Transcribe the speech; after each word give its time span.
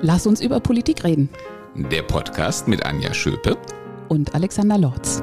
Lass 0.00 0.28
uns 0.28 0.40
über 0.40 0.60
Politik 0.60 1.02
reden. 1.02 1.28
Der 1.74 2.02
Podcast 2.02 2.68
mit 2.68 2.86
Anja 2.86 3.12
Schöpe 3.12 3.58
und 4.08 4.32
Alexander 4.32 4.78
Lorz. 4.78 5.20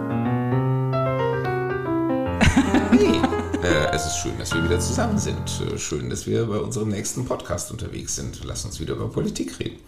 Hey, 2.92 3.22
äh, 3.64 3.88
es 3.94 4.06
ist 4.06 4.18
schön, 4.18 4.38
dass 4.38 4.54
wir 4.54 4.66
wieder 4.66 4.78
zusammen 4.82 5.18
sind. 5.18 5.62
Äh, 5.62 5.78
schön, 5.78 6.10
dass 6.10 6.28
wir 6.28 6.46
bei 6.48 6.58
unserem 6.58 6.90
nächsten 6.90 7.24
Podcast 7.24 7.72
unterwegs 7.72 8.18
sind. 8.18 8.44
Lass 8.44 8.66
uns 8.66 8.82
wieder 8.82 8.96
über 8.96 9.10
Politik 9.10 9.58
reden. 9.62 9.80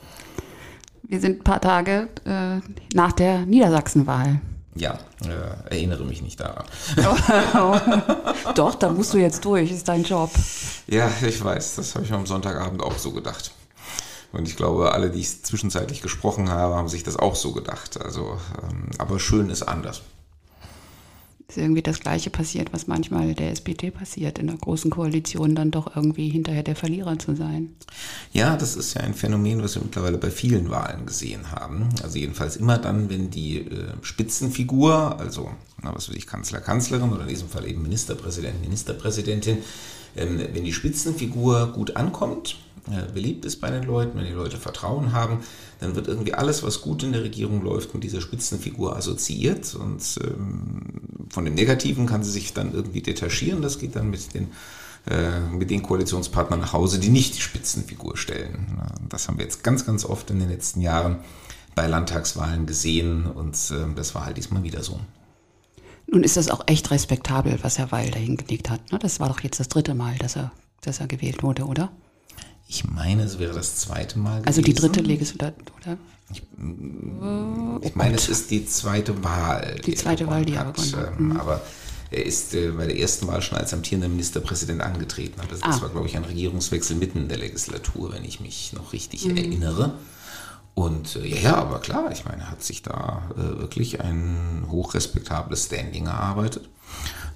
Wir 1.03 1.19
sind 1.19 1.41
ein 1.41 1.43
paar 1.43 1.59
Tage 1.59 2.07
äh, 2.23 2.61
nach 2.95 3.11
der 3.11 3.45
Niedersachsenwahl. 3.45 4.39
Ja, 4.75 4.99
äh, 5.25 5.69
erinnere 5.69 6.05
mich 6.05 6.21
nicht 6.21 6.39
daran. 6.39 6.63
Doch, 8.55 8.75
da 8.75 8.89
musst 8.89 9.13
du 9.13 9.17
jetzt 9.17 9.43
durch, 9.43 9.69
ist 9.69 9.89
dein 9.89 10.03
Job. 10.03 10.31
Ja, 10.87 11.11
ich 11.27 11.43
weiß, 11.43 11.75
das 11.75 11.93
habe 11.95 12.05
ich 12.05 12.13
am 12.13 12.25
Sonntagabend 12.25 12.81
auch 12.81 12.97
so 12.97 13.11
gedacht. 13.11 13.51
Und 14.37 14.47
ich 14.47 14.55
glaube, 14.55 14.91
alle, 14.91 15.09
die 15.09 15.19
ich 15.19 15.41
zwischenzeitlich 15.41 16.01
gesprochen 16.01 16.49
habe, 16.49 16.75
haben 16.75 16.89
sich 16.89 17.01
das 17.03 17.17
auch 17.17 17.35
so 17.35 17.53
gedacht. 17.53 17.99
Also, 17.99 18.37
ähm, 18.61 18.91
aber 18.99 19.19
schön 19.19 19.49
ist 19.49 19.63
anders. 19.63 20.03
Ist 21.47 21.57
irgendwie 21.57 21.81
das 21.81 22.01
Gleiche 22.01 22.29
passiert, 22.29 22.71
was 22.71 22.85
manchmal 22.85 23.33
der 23.33 23.51
SPD 23.51 23.89
passiert, 23.89 24.37
in 24.37 24.45
der 24.45 24.57
großen 24.57 24.91
Koalition 24.91 25.55
dann 25.55 25.71
doch 25.71 25.95
irgendwie 25.95 26.29
hinterher 26.29 26.61
der 26.61 26.75
Verlierer 26.75 27.17
zu 27.17 27.35
sein. 27.35 27.73
Ja, 28.31 28.55
das 28.55 28.75
ist 28.75 28.93
ja 28.93 29.01
ein 29.01 29.15
Phänomen, 29.15 29.63
was 29.63 29.73
wir 29.73 29.81
mittlerweile 29.81 30.19
bei 30.19 30.29
vielen 30.29 30.69
Wahlen 30.69 31.07
gesehen 31.07 31.51
haben. 31.51 31.89
Also 32.03 32.19
jedenfalls 32.19 32.57
immer 32.57 32.77
dann, 32.77 33.09
wenn 33.09 33.31
die 33.31 33.61
äh, 33.61 33.93
Spitzenfigur, 34.03 35.19
also 35.19 35.49
na, 35.81 35.95
was 35.95 36.09
weiß 36.09 36.15
ich, 36.15 36.27
Kanzler, 36.27 36.59
Kanzlerin 36.59 37.11
oder 37.11 37.23
in 37.23 37.29
diesem 37.29 37.49
Fall 37.49 37.67
eben 37.67 37.81
Ministerpräsident, 37.81 38.61
Ministerpräsidentin, 38.61 39.57
ähm, 40.15 40.39
wenn 40.53 40.63
die 40.63 40.73
Spitzenfigur 40.73 41.71
gut 41.73 41.95
ankommt, 41.95 42.57
beliebt 43.13 43.45
ist 43.45 43.59
bei 43.61 43.69
den 43.69 43.83
Leuten, 43.83 44.17
wenn 44.17 44.25
die 44.25 44.31
Leute 44.31 44.57
Vertrauen 44.57 45.11
haben, 45.11 45.39
dann 45.79 45.95
wird 45.95 46.07
irgendwie 46.07 46.33
alles, 46.33 46.63
was 46.63 46.81
gut 46.81 47.03
in 47.03 47.11
der 47.11 47.23
Regierung 47.23 47.63
läuft, 47.63 47.93
mit 47.93 48.03
dieser 48.03 48.21
Spitzenfigur 48.21 48.95
assoziiert 48.95 49.75
und 49.75 50.01
ähm, 50.23 50.83
von 51.29 51.45
dem 51.45 51.55
Negativen 51.55 52.05
kann 52.05 52.23
sie 52.23 52.31
sich 52.31 52.53
dann 52.53 52.73
irgendwie 52.73 53.01
detachieren. 53.01 53.61
Das 53.61 53.79
geht 53.79 53.95
dann 53.95 54.09
mit 54.09 54.33
den 54.33 54.49
äh, 55.09 55.39
mit 55.39 55.69
den 55.69 55.83
Koalitionspartnern 55.83 56.59
nach 56.59 56.73
Hause, 56.73 56.99
die 56.99 57.09
nicht 57.09 57.37
die 57.37 57.41
Spitzenfigur 57.41 58.17
stellen. 58.17 58.81
Das 59.07 59.27
haben 59.27 59.37
wir 59.37 59.45
jetzt 59.45 59.63
ganz, 59.63 59.85
ganz 59.85 60.03
oft 60.03 60.29
in 60.31 60.39
den 60.39 60.49
letzten 60.49 60.81
Jahren 60.81 61.19
bei 61.75 61.87
Landtagswahlen 61.87 62.65
gesehen 62.65 63.25
und 63.25 63.55
äh, 63.71 63.93
das 63.95 64.15
war 64.15 64.25
halt 64.25 64.35
diesmal 64.35 64.63
wieder 64.63 64.83
so. 64.83 64.99
Nun 66.07 66.23
ist 66.23 66.35
das 66.35 66.49
auch 66.49 66.63
echt 66.67 66.91
respektabel, 66.91 67.59
was 67.61 67.77
Herr 67.77 67.91
Weil 67.91 68.11
da 68.11 68.19
hingelegt 68.19 68.69
hat. 68.69 68.91
Ne? 68.91 68.99
Das 68.99 69.19
war 69.19 69.29
doch 69.29 69.41
jetzt 69.41 69.59
das 69.59 69.69
dritte 69.69 69.93
Mal, 69.93 70.17
dass 70.17 70.35
er, 70.35 70.51
dass 70.81 70.99
er 70.99 71.07
gewählt 71.07 71.43
wurde, 71.43 71.65
oder? 71.65 71.91
Ich 72.67 72.83
meine, 72.85 73.23
es 73.23 73.39
wäre 73.39 73.53
das 73.53 73.77
zweite 73.77 74.19
Mal 74.19 74.41
gewesen. 74.41 74.47
Also 74.47 74.61
die 74.61 74.73
dritte 74.73 75.01
Legislatur, 75.01 75.73
oder? 75.81 75.97
Ich, 76.29 76.43
ich 77.81 77.95
meine, 77.95 78.15
es 78.15 78.27
ist 78.27 78.51
die 78.51 78.65
zweite 78.65 79.23
Wahl. 79.23 79.75
Die, 79.77 79.91
die 79.91 79.95
zweite 79.95 80.27
Wahl, 80.27 80.43
die 80.43 80.55
er 80.55 80.67
hat. 80.67 80.77
Ähm, 80.93 81.29
mhm. 81.29 81.37
Aber 81.37 81.61
er 82.11 82.25
ist 82.25 82.53
äh, 82.53 82.71
bei 82.71 82.85
der 82.85 82.99
ersten 82.99 83.27
Wahl 83.27 83.41
schon 83.41 83.57
als 83.57 83.73
amtierender 83.73 84.09
Ministerpräsident 84.09 84.81
angetreten. 84.81 85.39
Das, 85.49 85.63
ah. 85.63 85.67
das 85.67 85.81
war, 85.81 85.89
glaube 85.89 86.07
ich, 86.07 86.17
ein 86.17 86.25
Regierungswechsel 86.25 86.97
mitten 86.97 87.19
in 87.19 87.27
der 87.29 87.37
Legislatur, 87.37 88.11
wenn 88.11 88.25
ich 88.25 88.41
mich 88.41 88.73
noch 88.73 88.91
richtig 88.91 89.25
mhm. 89.25 89.37
erinnere. 89.37 89.93
Und 90.73 91.15
äh, 91.15 91.25
ja, 91.25 91.37
ja, 91.37 91.55
aber 91.55 91.79
klar, 91.79 92.11
ich 92.11 92.25
meine, 92.25 92.43
er 92.43 92.51
hat 92.51 92.63
sich 92.63 92.83
da 92.83 93.29
äh, 93.35 93.59
wirklich 93.59 94.01
ein 94.01 94.65
hochrespektables 94.69 95.65
Standing 95.65 96.07
erarbeitet. 96.07 96.69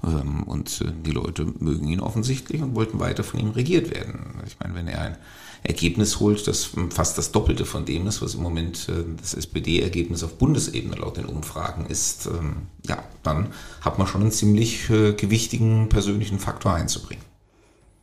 Ähm, 0.03 0.43
und 0.43 0.81
äh, 0.81 0.91
die 1.05 1.11
Leute 1.11 1.45
mögen 1.59 1.87
ihn 1.87 1.99
offensichtlich 1.99 2.61
und 2.61 2.75
wollten 2.75 2.99
weiter 2.99 3.23
von 3.23 3.39
ihm 3.39 3.51
regiert 3.51 3.89
werden. 3.91 4.30
Ich 4.45 4.59
meine, 4.59 4.75
wenn 4.75 4.87
er 4.87 5.01
ein 5.01 5.17
Ergebnis 5.63 6.19
holt, 6.19 6.47
das 6.47 6.71
fast 6.89 7.17
das 7.17 7.31
Doppelte 7.31 7.65
von 7.65 7.85
dem 7.85 8.07
ist, 8.07 8.21
was 8.21 8.33
im 8.33 8.41
Moment 8.41 8.89
äh, 8.89 9.03
das 9.19 9.33
SPD-Ergebnis 9.33 10.23
auf 10.23 10.37
Bundesebene 10.37 10.95
laut 10.95 11.17
den 11.17 11.25
Umfragen 11.25 11.85
ist, 11.85 12.25
ähm, 12.25 12.67
ja, 12.87 13.03
dann 13.23 13.53
hat 13.81 13.99
man 13.99 14.07
schon 14.07 14.21
einen 14.21 14.31
ziemlich 14.31 14.89
äh, 14.89 15.13
gewichtigen 15.13 15.89
persönlichen 15.89 16.39
Faktor 16.39 16.73
einzubringen. 16.73 17.23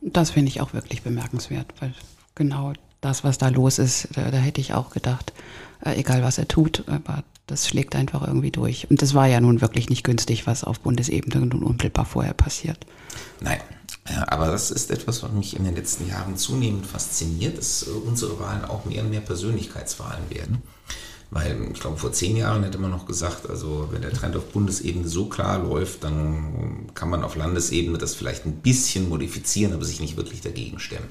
Das 0.01 0.31
finde 0.31 0.49
ich 0.49 0.61
auch 0.61 0.73
wirklich 0.73 1.01
bemerkenswert, 1.01 1.73
weil 1.79 1.93
genau 2.35 2.73
das, 3.01 3.25
was 3.25 3.37
da 3.37 3.49
los 3.49 3.79
ist, 3.79 4.07
da, 4.13 4.31
da 4.31 4.37
hätte 4.37 4.61
ich 4.61 4.73
auch 4.73 4.91
gedacht, 4.91 5.33
egal 5.81 6.23
was 6.23 6.37
er 6.37 6.47
tut, 6.47 6.83
aber 6.87 7.23
das 7.47 7.67
schlägt 7.67 7.95
einfach 7.95 8.25
irgendwie 8.25 8.51
durch. 8.51 8.89
Und 8.89 9.01
das 9.01 9.13
war 9.13 9.27
ja 9.27 9.41
nun 9.41 9.61
wirklich 9.61 9.89
nicht 9.89 10.03
günstig, 10.03 10.47
was 10.47 10.63
auf 10.63 10.79
Bundesebene 10.81 11.45
nun 11.45 11.63
unmittelbar 11.63 12.05
vorher 12.05 12.33
passiert. 12.33 12.85
Nein, 13.41 13.59
aber 14.27 14.47
das 14.47 14.71
ist 14.71 14.91
etwas, 14.91 15.23
was 15.23 15.31
mich 15.31 15.55
in 15.55 15.63
den 15.63 15.75
letzten 15.75 16.07
Jahren 16.07 16.37
zunehmend 16.37 16.85
fasziniert, 16.85 17.57
dass 17.57 17.83
unsere 17.83 18.39
Wahlen 18.39 18.65
auch 18.65 18.85
mehr 18.85 19.03
und 19.03 19.09
mehr 19.09 19.21
Persönlichkeitswahlen 19.21 20.29
werden. 20.29 20.61
Weil 21.31 21.69
ich 21.71 21.79
glaube, 21.79 21.97
vor 21.97 22.11
zehn 22.11 22.35
Jahren 22.35 22.63
hätte 22.63 22.79
man 22.79 22.89
noch 22.89 23.05
gesagt, 23.05 23.47
also 23.49 23.89
wenn 23.91 24.01
der 24.01 24.13
Trend 24.13 24.35
auf 24.35 24.45
Bundesebene 24.45 25.07
so 25.07 25.27
klar 25.27 25.59
läuft, 25.59 26.03
dann 26.03 26.89
kann 26.95 27.09
man 27.09 27.23
auf 27.23 27.35
Landesebene 27.35 27.99
das 27.99 28.15
vielleicht 28.15 28.45
ein 28.45 28.61
bisschen 28.61 29.09
modifizieren, 29.09 29.73
aber 29.73 29.85
sich 29.85 29.99
nicht 29.99 30.17
wirklich 30.17 30.41
dagegen 30.41 30.79
stemmen. 30.79 31.09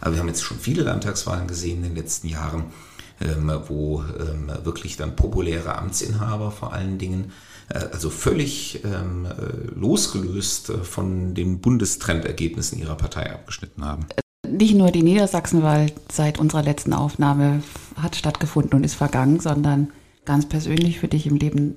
Aber 0.00 0.14
wir 0.14 0.20
haben 0.20 0.28
jetzt 0.28 0.42
schon 0.42 0.58
viele 0.58 0.84
Landtagswahlen 0.84 1.48
gesehen 1.48 1.78
in 1.78 1.94
den 1.94 1.96
letzten 1.96 2.28
Jahren, 2.28 2.72
ähm, 3.20 3.52
wo 3.66 4.02
ähm, 4.18 4.50
wirklich 4.64 4.96
dann 4.96 5.16
populäre 5.16 5.76
Amtsinhaber 5.76 6.50
vor 6.50 6.72
allen 6.72 6.96
Dingen 6.98 7.32
also 7.74 8.10
völlig 8.10 8.82
ähm, 8.84 9.26
äh, 9.26 9.78
losgelöst 9.78 10.70
äh, 10.70 10.78
von 10.78 11.34
den 11.34 11.60
Bundestrendergebnissen 11.60 12.78
ihrer 12.78 12.96
Partei 12.96 13.32
abgeschnitten 13.32 13.84
haben. 13.84 14.06
Nicht 14.48 14.74
nur 14.74 14.90
die 14.90 15.02
Niedersachsenwahl 15.02 15.92
seit 16.10 16.38
unserer 16.38 16.62
letzten 16.62 16.92
Aufnahme 16.92 17.62
hat 18.00 18.16
stattgefunden 18.16 18.74
und 18.74 18.84
ist 18.84 18.94
vergangen, 18.94 19.40
sondern 19.40 19.90
ganz 20.24 20.48
persönlich 20.48 21.00
für 21.00 21.08
dich 21.08 21.26
im 21.26 21.36
Leben, 21.36 21.76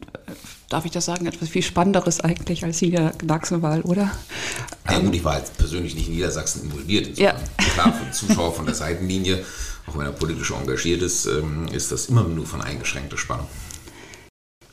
darf 0.69 0.85
ich 0.85 0.91
das 0.91 1.05
sagen, 1.05 1.25
etwas 1.25 1.49
viel 1.49 1.61
Spannenderes 1.61 2.21
eigentlich 2.21 2.63
als 2.63 2.79
die 2.79 2.87
Niedersachsenwahl, 2.87 3.81
oder? 3.81 4.11
Ja 4.89 4.99
gut, 4.99 5.13
ich 5.13 5.23
war 5.23 5.37
jetzt 5.37 5.57
persönlich 5.57 5.95
nicht 5.95 6.07
in 6.07 6.15
Niedersachsen 6.15 6.63
involviert. 6.63 7.17
Ja. 7.17 7.35
Klar, 7.73 7.93
für 7.93 8.11
Zuschauer 8.11 8.53
von 8.53 8.65
der 8.65 8.75
Seitenlinie 8.75 9.43
auch 9.87 9.97
wenn 9.97 10.05
er 10.05 10.11
politisch 10.11 10.51
engagiert 10.51 11.01
ist, 11.01 11.25
ähm, 11.25 11.67
ist 11.71 11.91
das 11.91 12.07
immer 12.07 12.23
nur 12.23 12.45
von 12.45 12.61
eingeschränkter 12.61 13.17
Spannung. 13.17 13.47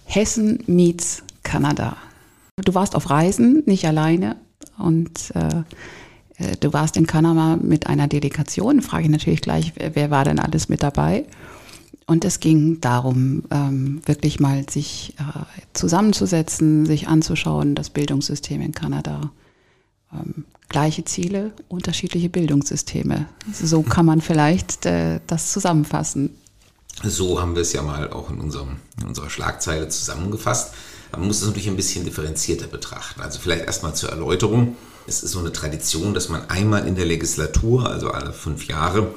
Hessen 0.09 0.65
meets 0.67 1.23
Kanada. 1.43 1.97
Du 2.57 2.75
warst 2.75 2.97
auf 2.97 3.11
Reisen, 3.11 3.63
nicht 3.67 3.87
alleine. 3.87 4.37
Und 4.79 5.33
äh, 5.35 5.49
äh 6.43 6.57
du 6.59 6.73
warst 6.73 6.97
in 6.97 7.07
Kanada 7.07 7.57
mit 7.57 7.87
einer 7.87 8.09
Delegation. 8.09 8.81
Frage 8.81 9.05
ich 9.05 9.11
natürlich 9.11 9.43
gleich, 9.43 9.75
wer 9.77 10.11
war 10.11 10.25
denn 10.25 10.39
alles 10.39 10.71
mit 10.71 10.83
dabei? 10.83 11.27
Und 12.07 12.25
es 12.25 12.41
ging 12.41 12.81
darum, 12.81 13.43
ähm, 13.51 14.01
wirklich 14.07 14.41
mal 14.41 14.69
sich 14.69 15.15
äh, 15.19 15.61
zusammenzusetzen, 15.75 16.87
sich 16.87 17.07
anzuschauen, 17.07 17.75
das 17.75 17.91
Bildungssystem 17.91 18.63
in 18.63 18.73
Kanada. 18.73 19.31
Ähm, 20.15 20.47
gleiche 20.71 21.05
Ziele, 21.05 21.53
unterschiedliche 21.69 22.31
Bildungssysteme. 22.31 23.27
So 23.53 23.83
kann 23.83 24.07
man 24.07 24.23
vielleicht 24.23 24.87
äh, 24.87 25.21
das 25.27 25.53
zusammenfassen. 25.53 26.31
So 27.03 27.41
haben 27.41 27.55
wir 27.55 27.63
es 27.63 27.73
ja 27.73 27.83
mal 27.83 28.11
auch 28.11 28.31
in, 28.31 28.41
unserem, 28.41 28.77
in 29.01 29.07
unserer 29.07 29.31
Schlagzeile 29.31 29.89
zusammengefasst. 29.89 30.75
Man 31.13 31.27
muss 31.27 31.41
es 31.41 31.47
natürlich 31.47 31.69
ein 31.69 31.77
bisschen 31.77 32.05
differenzierter 32.05 32.67
betrachten. 32.67 33.21
Also 33.21 33.39
vielleicht 33.39 33.65
erstmal 33.65 33.95
zur 33.95 34.11
Erläuterung. 34.11 34.77
Es 35.07 35.23
ist 35.23 35.33
so 35.33 35.39
eine 35.39 35.53
Tradition, 35.53 36.13
dass 36.13 36.29
man 36.29 36.51
einmal 36.51 36.87
in 36.87 36.97
der 36.97 37.07
Legislatur, 37.07 37.89
also 37.89 38.11
alle 38.11 38.33
fünf 38.33 38.67
Jahre, 38.67 39.15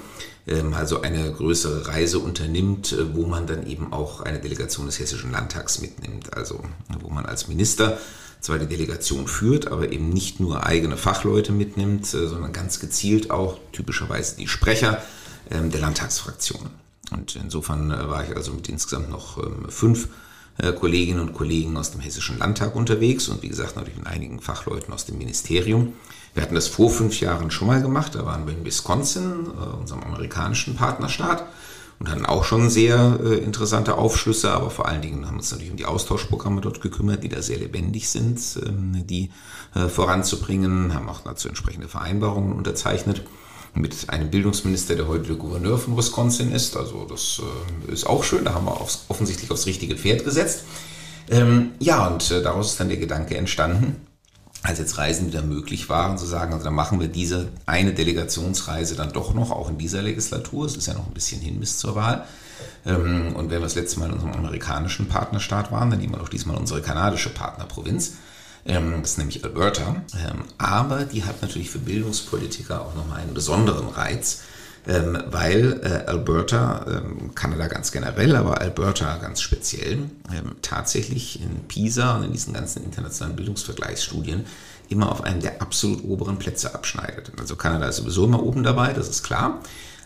ähm, 0.48 0.74
also 0.74 1.02
eine 1.02 1.32
größere 1.32 1.88
Reise 1.88 2.20
unternimmt, 2.20 2.94
äh, 2.94 3.16
wo 3.16 3.26
man 3.26 3.48
dann 3.48 3.66
eben 3.68 3.92
auch 3.92 4.22
eine 4.22 4.40
Delegation 4.40 4.86
des 4.86 5.00
Hessischen 5.00 5.32
Landtags 5.32 5.82
mitnimmt. 5.82 6.36
Also 6.38 6.62
wo 7.02 7.10
man 7.10 7.26
als 7.26 7.48
Minister 7.48 7.98
zwar 8.40 8.58
die 8.58 8.68
Delegation 8.68 9.28
führt, 9.28 9.68
aber 9.68 9.92
eben 9.92 10.10
nicht 10.10 10.40
nur 10.40 10.66
eigene 10.66 10.98
Fachleute 10.98 11.52
mitnimmt, 11.52 12.06
äh, 12.14 12.28
sondern 12.28 12.54
ganz 12.54 12.80
gezielt 12.80 13.32
auch 13.32 13.58
typischerweise 13.72 14.38
die 14.38 14.48
Sprecher 14.48 15.02
ähm, 15.50 15.72
der 15.72 15.82
Landtagsfraktionen. 15.82 16.70
Und 17.12 17.36
insofern 17.36 17.92
äh, 17.92 18.10
war 18.10 18.24
ich 18.24 18.36
also 18.36 18.54
mit 18.54 18.70
insgesamt 18.70 19.10
noch 19.10 19.38
ähm, 19.38 19.66
fünf 19.70 20.08
äh, 20.58 20.72
Kolleginnen 20.72 21.22
und 21.22 21.34
Kollegen 21.34 21.78
aus 21.78 21.92
dem 21.92 22.02
Hessischen 22.02 22.40
Landtag 22.40 22.76
unterwegs. 22.76 23.28
Und 23.30 23.42
wie 23.44 23.50
gesagt 23.50 23.76
natürlich 23.76 23.98
mit 23.98 24.08
einigen 24.08 24.40
Fachleuten 24.40 24.94
aus 24.94 25.06
dem 25.06 25.18
Ministerium. 25.18 25.94
Wir 26.34 26.44
hatten 26.44 26.56
das 26.56 26.68
vor 26.68 26.90
fünf 26.90 27.20
Jahren 27.20 27.52
schon 27.52 27.68
mal 27.68 27.82
gemacht, 27.82 28.16
da 28.16 28.26
waren 28.26 28.48
wir 28.48 28.54
in 28.54 28.64
Wisconsin, 28.64 29.48
unserem 29.82 30.02
amerikanischen 30.04 30.78
Partnerstaat 30.78 31.46
und 32.02 32.10
hatten 32.10 32.26
auch 32.26 32.46
schon 32.46 32.72
sehr 32.72 33.20
äh, 33.24 33.36
interessante 33.36 33.96
Aufschlüsse, 33.96 34.50
aber 34.52 34.72
vor 34.72 34.88
allen 34.88 35.04
Dingen 35.04 35.28
haben 35.28 35.36
wir 35.36 35.42
uns 35.42 35.52
natürlich 35.52 35.70
um 35.70 35.78
die 35.78 35.86
Austauschprogramme 35.86 36.60
dort 36.60 36.82
gekümmert, 36.82 37.24
die 37.24 37.30
da 37.30 37.44
sehr 37.44 37.60
lebendig 37.60 38.10
sind, 38.10 38.40
ähm, 38.66 39.06
die 39.06 39.30
äh, 39.76 39.88
voranzubringen, 39.88 40.96
haben 40.96 41.08
auch 41.10 41.20
dazu 41.20 41.48
entsprechende 41.48 41.88
Vereinbarungen 41.88 42.54
unterzeichnet 42.54 43.24
mit 43.74 44.10
einem 44.10 44.30
Bildungsminister, 44.30 44.96
der 44.96 45.08
heute 45.08 45.28
der 45.28 45.36
Gouverneur 45.36 45.78
von 45.78 45.98
Wisconsin 45.98 46.52
ist. 46.52 46.76
Also 46.76 47.06
das 47.10 47.42
äh, 47.88 47.92
ist 47.92 48.06
auch 48.06 48.24
schön, 48.24 48.46
da 48.46 48.54
haben 48.54 48.66
wir 48.66 48.80
aufs, 48.80 49.06
offensichtlich 49.08 49.50
aufs 49.52 49.66
richtige 49.66 49.96
Pferd 49.96 50.26
gesetzt. 50.26 50.64
Ähm, 51.30 51.72
ja, 51.80 52.08
und 52.08 52.30
äh, 52.32 52.42
daraus 52.42 52.72
ist 52.72 52.80
dann 52.80 52.90
der 52.90 52.98
Gedanke 52.98 53.38
entstanden, 53.38 53.96
als 54.64 54.80
jetzt 54.80 54.98
Reisen 54.98 55.28
wieder 55.28 55.42
möglich 55.42 55.90
waren, 55.90 56.18
zu 56.18 56.26
sagen, 56.26 56.54
also 56.54 56.66
dann 56.66 56.76
machen 56.76 57.00
wir 57.00 57.08
diese 57.08 57.48
eine 57.66 57.94
Delegationsreise 57.94 58.96
dann 58.96 59.12
doch 59.12 59.34
noch, 59.34 59.52
auch 59.52 59.70
in 59.70 59.78
dieser 59.78 60.02
Legislatur. 60.02 60.66
Es 60.66 60.76
ist 60.76 60.88
ja 60.88 60.94
noch 60.94 61.08
ein 61.08 61.14
bisschen 61.14 61.42
hin 61.42 61.60
bis 61.60 61.78
zur 61.78 61.96
Wahl. 61.96 62.26
Ähm, 62.86 63.36
und 63.36 63.50
wenn 63.50 63.60
wir 63.60 63.62
das 63.62 63.76
letzte 63.76 64.00
Mal 64.00 64.08
in 64.08 64.14
unserem 64.14 64.34
amerikanischen 64.34 65.08
Partnerstaat 65.08 65.72
waren, 65.72 65.90
dann 65.90 66.00
nehmen 66.00 66.14
wir 66.14 66.20
doch 66.20 66.30
diesmal 66.30 66.58
unsere 66.58 66.82
kanadische 66.82 67.30
Partnerprovinz. 67.30 68.14
Ähm, 68.66 69.02
das 69.02 69.12
ist 69.12 69.18
nämlich 69.18 69.44
Alberta. 69.44 70.04
Ähm, 70.14 70.44
aber 70.58 71.06
die 71.06 71.24
hat 71.24 71.42
natürlich 71.42 71.70
für 71.70 71.80
Bildungspolitiker 71.80 72.82
auch 72.82 72.96
nochmal 72.96 73.22
einen 73.22 73.34
besonderen 73.34 73.90
Reiz 73.90 74.42
ähm, 74.88 75.16
weil 75.28 75.80
äh, 75.84 76.10
Alberta, 76.10 77.04
Kanada 77.36 77.68
ganz 77.68 77.92
generell, 77.92 78.36
aber 78.36 78.62
Alberta 78.62 79.18
ganz 79.18 79.40
speziell, 79.40 80.10
tatsächlich 80.64 81.40
in 81.40 81.68
PISA 81.68 82.18
und 82.18 82.24
in 82.24 82.32
diesen 82.32 82.56
ganzen 82.56 82.84
internationalen 82.84 83.36
Bildungsvergleichsstudien 83.36 84.44
immer 84.90 85.12
auf 85.12 85.24
einem 85.24 85.40
der 85.40 85.62
absolut 85.62 86.04
oberen 86.04 86.38
Plätze 86.38 86.74
abschneidet. 86.74 87.32
Also 87.40 87.56
Kanada 87.56 87.88
ist 87.88 87.98
sowieso 87.98 88.26
immer 88.26 88.44
oben 88.44 88.64
dabei, 88.64 88.94
das 88.94 89.08
ist 89.08 89.24
klar. 89.24 89.62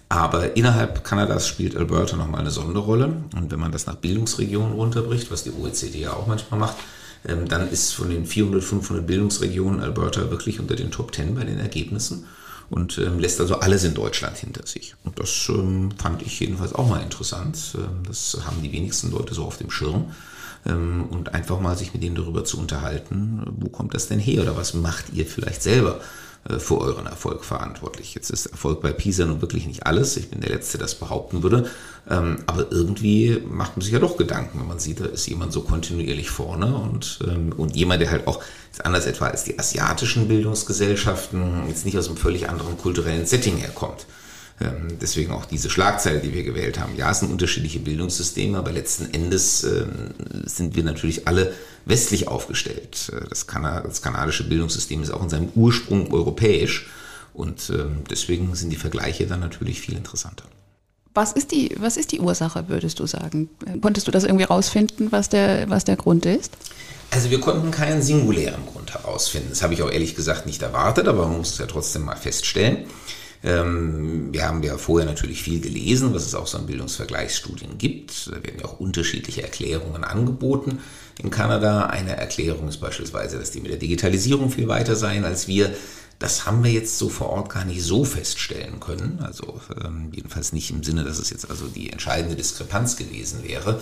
Aber 0.08 0.56
innerhalb 0.56 1.04
Kanadas 1.04 1.48
spielt 1.48 1.76
Alberta 1.76 2.16
nochmal 2.16 2.42
eine 2.42 2.52
Sonderrolle. 2.52 3.24
Und 3.36 3.52
wenn 3.52 3.60
man 3.60 3.72
das 3.72 3.88
nach 3.88 3.96
Bildungsregionen 3.96 4.74
runterbricht, 4.74 5.32
was 5.32 5.44
die 5.44 5.52
OECD 5.52 6.02
ja 6.02 6.14
auch 6.14 6.28
manchmal 6.28 6.60
macht, 6.60 6.76
ähm, 7.28 7.48
dann 7.48 7.70
ist 7.70 7.94
von 7.94 8.10
den 8.10 8.26
400, 8.26 8.64
500 8.64 9.06
Bildungsregionen 9.06 9.82
Alberta 9.82 10.30
wirklich 10.30 10.60
unter 10.60 10.76
den 10.76 10.92
Top 10.92 11.14
10 11.14 11.36
bei 11.36 11.44
den 11.44 11.60
Ergebnissen 11.60 12.26
und 12.70 12.98
ähm, 12.98 13.20
lässt 13.20 13.40
also 13.40 13.56
alles 13.56 13.84
in 13.84 13.94
Deutschland 13.94 14.38
hinter 14.38 14.66
sich. 14.66 14.96
Und 15.04 15.20
das 15.20 15.50
ähm, 15.50 15.92
fand 15.98 16.22
ich 16.22 16.40
jedenfalls 16.40 16.74
auch 16.74 16.88
mal 16.88 17.02
interessant. 17.02 17.58
Ähm, 17.76 18.04
das 18.08 18.38
haben 18.46 18.62
die 18.62 18.72
wenigsten 18.72 19.12
Leute 19.12 19.34
so 19.34 19.44
auf 19.44 19.58
dem 19.58 19.70
Schirm. 19.70 20.12
Ähm, 20.66 21.06
und 21.10 21.34
einfach 21.34 21.60
mal 21.60 21.78
sich 21.78 21.94
mit 21.94 22.02
denen 22.02 22.16
darüber 22.16 22.44
zu 22.44 22.60
unterhalten, 22.60 23.44
wo 23.58 23.70
kommt 23.70 23.94
das 23.94 24.08
denn 24.08 24.20
her 24.20 24.42
oder 24.42 24.58
was 24.58 24.74
macht 24.74 25.14
ihr 25.14 25.26
vielleicht 25.26 25.62
selber 25.62 26.02
für 26.60 26.80
euren 26.80 27.08
Erfolg 27.08 27.44
verantwortlich. 27.44 28.14
Jetzt 28.14 28.30
ist 28.30 28.46
Erfolg 28.46 28.82
bei 28.82 28.92
PISA 28.92 29.26
nun 29.26 29.42
wirklich 29.42 29.66
nicht 29.66 29.88
alles. 29.88 30.16
Ich 30.16 30.30
bin 30.30 30.42
der 30.42 30.52
Letzte, 30.52 30.78
der 30.78 30.86
das 30.86 30.96
behaupten 30.96 31.42
würde. 31.42 31.70
Ähm, 32.08 32.38
aber 32.46 32.72
irgendwie 32.72 33.42
macht 33.50 33.78
man 33.78 33.82
sich 33.84 33.92
ja 33.92 34.00
doch 34.00 34.16
Gedanken, 34.16 34.60
wenn 34.60 34.68
man 34.68 34.78
sieht, 34.78 35.00
da 35.00 35.06
ist 35.06 35.28
jemand 35.28 35.54
so 35.54 35.62
kontinuierlich 35.62 36.30
vorne 36.30 36.76
und, 36.76 37.20
ähm, 37.28 37.52
und 37.58 37.76
jemand, 37.76 38.02
der 38.02 38.12
halt 38.12 38.28
auch 38.28 38.44
anders 38.84 39.08
etwa 39.08 39.28
als 39.28 39.44
die 39.44 39.58
asiatischen 39.58 40.28
Bildungsgesellschaften 40.28 41.68
jetzt 41.68 41.86
nicht 41.86 41.98
aus 41.98 42.08
einem 42.08 42.18
völlig 42.18 42.48
anderen 42.48 42.78
kulturellen 42.78 43.26
Setting 43.26 43.58
herkommt. 43.58 44.06
Ähm, 44.62 44.98
deswegen 45.02 45.32
auch 45.32 45.46
diese 45.46 45.70
Schlagzeile, 45.70 46.20
die 46.20 46.34
wir 46.34 46.44
gewählt 46.44 46.80
haben. 46.80 46.96
Ja, 46.96 47.12
es 47.12 47.20
sind 47.20 47.30
unterschiedliche 47.30 47.80
Bildungssysteme, 47.80 48.58
aber 48.58 48.72
letzten 48.72 49.14
Endes 49.14 49.66
ähm, 49.66 50.12
sind 50.46 50.78
wir 50.78 50.84
natürlich 50.84 51.28
alle 51.28 51.54
westlich 51.84 52.30
aufgestellt. 52.30 53.12
Äh, 53.12 53.28
das, 53.30 53.48
Kana 53.48 53.82
das 53.82 54.02
kanadische 54.02 54.48
Bildungssystem 54.48 55.02
ist 55.04 55.12
auch 55.12 55.24
in 55.24 55.30
seinem 55.30 55.50
Ursprung 55.56 56.14
europäisch 56.14 56.88
und 57.34 57.70
ähm, 57.70 58.04
deswegen 58.10 58.56
sind 58.56 58.70
die 58.70 58.78
Vergleiche 58.78 59.28
dann 59.28 59.42
natürlich 59.42 59.82
viel 59.82 59.98
interessanter. 59.98 60.46
Was 61.14 61.34
ist 61.34 61.52
die, 61.52 61.76
was 61.80 61.98
ist 61.98 62.14
die 62.14 62.22
Ursache, 62.22 62.70
würdest 62.70 63.00
du 63.00 63.08
sagen? 63.08 63.50
Konntest 63.82 64.08
du 64.08 64.12
das 64.12 64.24
irgendwie 64.24 64.44
rausfinden, 64.46 65.12
was 65.12 65.30
der, 65.30 65.70
was 65.70 65.84
der 65.84 65.96
Grund 65.98 66.26
ist? 66.26 66.54
Also 67.12 67.30
wir 67.30 67.40
konnten 67.40 67.72
keinen 67.72 68.02
singulären 68.02 68.66
Grund 68.66 68.94
herausfinden. 68.94 69.50
Das 69.50 69.64
habe 69.64 69.74
ich 69.74 69.82
auch 69.82 69.92
ehrlich 69.92 70.16
gesagt 70.16 70.46
nicht 70.46 70.62
erwartet, 70.62 71.08
aber 71.08 71.28
man 71.28 71.38
muss 71.38 71.52
es 71.52 71.58
ja 71.58 71.66
trotzdem 71.68 72.04
mal 72.04 72.16
feststellen. 72.16 72.86
Ähm, 73.46 74.34
wir 74.34 74.48
haben 74.48 74.64
ja 74.64 74.76
vorher 74.76 75.08
natürlich 75.08 75.44
viel 75.44 75.62
gelesen, 75.62 76.16
was 76.16 76.26
es 76.26 76.34
auch 76.34 76.48
so 76.48 76.58
an 76.58 76.66
Bildungsvergleichsstudien 76.66 77.78
gibt. 77.78 78.28
Da 78.28 78.44
werden 78.44 78.60
ja 78.60 78.66
auch 78.66 78.80
unterschiedliche 78.80 79.44
Erklärungen 79.44 80.04
angeboten. 80.04 80.80
In 81.22 81.30
Kanada 81.30 81.86
eine 81.86 82.18
Erklärung 82.18 82.68
ist 82.68 82.78
beispielsweise, 82.78 83.38
dass 83.38 83.52
die 83.52 83.62
mit 83.62 83.70
der 83.70 83.78
Digitalisierung 83.78 84.50
viel 84.50 84.68
weiter 84.68 84.96
seien 84.96 85.26
als 85.26 85.48
wir. 85.48 85.76
Das 86.18 86.48
haben 86.48 86.64
wir 86.64 86.72
jetzt 86.72 86.98
so 86.98 87.08
vor 87.08 87.30
Ort 87.30 87.50
gar 87.50 87.66
nicht 87.66 87.84
so 87.84 88.04
feststellen 88.04 88.80
können. 88.80 89.20
Also 89.22 89.62
ähm, 89.84 90.10
jedenfalls 90.12 90.52
nicht 90.52 90.72
im 90.72 90.82
Sinne, 90.82 91.04
dass 91.04 91.20
es 91.20 91.30
jetzt 91.30 91.48
also 91.48 91.68
die 91.68 91.92
entscheidende 91.92 92.36
Diskrepanz 92.36 92.96
gewesen 92.96 93.44
wäre. 93.44 93.80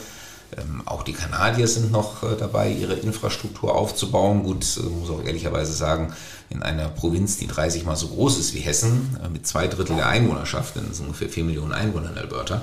Ähm, 0.57 0.81
auch 0.85 1.03
die 1.03 1.13
Kanadier 1.13 1.67
sind 1.67 1.91
noch 1.91 2.23
äh, 2.23 2.35
dabei, 2.37 2.71
ihre 2.71 2.93
Infrastruktur 2.93 3.75
aufzubauen. 3.75 4.43
Gut, 4.43 4.65
äh, 4.77 4.83
muss 4.83 5.09
auch 5.09 5.23
ehrlicherweise 5.23 5.73
sagen, 5.73 6.13
in 6.49 6.61
einer 6.61 6.89
Provinz, 6.89 7.37
die 7.37 7.47
30 7.47 7.85
mal 7.85 7.95
so 7.95 8.07
groß 8.07 8.39
ist 8.39 8.53
wie 8.53 8.59
Hessen, 8.59 9.17
äh, 9.23 9.29
mit 9.29 9.47
zwei 9.47 9.67
Drittel 9.67 9.95
der 9.95 10.07
Einwohnerschaft, 10.07 10.75
denn 10.75 10.85
es 10.89 10.97
sind 10.97 11.07
ungefähr 11.07 11.29
4 11.29 11.43
Millionen 11.43 11.73
Einwohner 11.73 12.11
in 12.11 12.17
Alberta, 12.17 12.61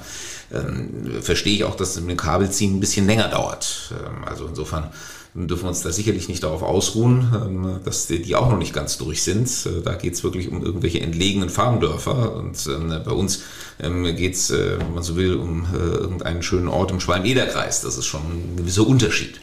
ähm, 0.52 1.22
verstehe 1.22 1.54
ich 1.54 1.64
auch, 1.64 1.74
dass 1.74 1.90
es 1.90 2.00
mit 2.00 2.10
dem 2.10 2.16
Kabelziehen 2.16 2.76
ein 2.76 2.80
bisschen 2.80 3.06
länger 3.06 3.28
dauert. 3.28 3.92
Ähm, 3.92 4.24
also 4.24 4.46
insofern 4.46 4.90
dürfen 5.34 5.64
wir 5.64 5.68
uns 5.68 5.82
da 5.82 5.92
sicherlich 5.92 6.28
nicht 6.28 6.42
darauf 6.42 6.62
ausruhen, 6.62 7.32
ähm, 7.34 7.80
dass 7.84 8.06
die 8.06 8.34
auch 8.34 8.50
noch 8.50 8.58
nicht 8.58 8.72
ganz 8.72 8.98
durch 8.98 9.22
sind. 9.22 9.48
Äh, 9.66 9.82
da 9.82 9.94
geht 9.94 10.14
es 10.14 10.24
wirklich 10.24 10.48
um 10.48 10.64
irgendwelche 10.64 11.00
entlegenen 11.00 11.48
Farmdörfer 11.48 12.34
und 12.34 12.66
ähm, 12.66 12.88
bei 13.04 13.12
uns 13.12 13.42
ähm, 13.80 14.04
geht 14.16 14.34
es, 14.34 14.50
äh, 14.50 14.78
wenn 14.78 14.94
man 14.94 15.02
so 15.02 15.16
will, 15.16 15.36
um 15.36 15.66
äh, 15.72 15.76
irgendeinen 15.76 16.42
schönen 16.42 16.68
Ort 16.68 16.90
im 16.90 17.00
Schwalm-Eder-Kreis. 17.00 17.80
Das 17.82 17.96
ist 17.96 18.06
schon 18.06 18.22
ein 18.22 18.56
gewisser 18.56 18.86
Unterschied. 18.86 19.40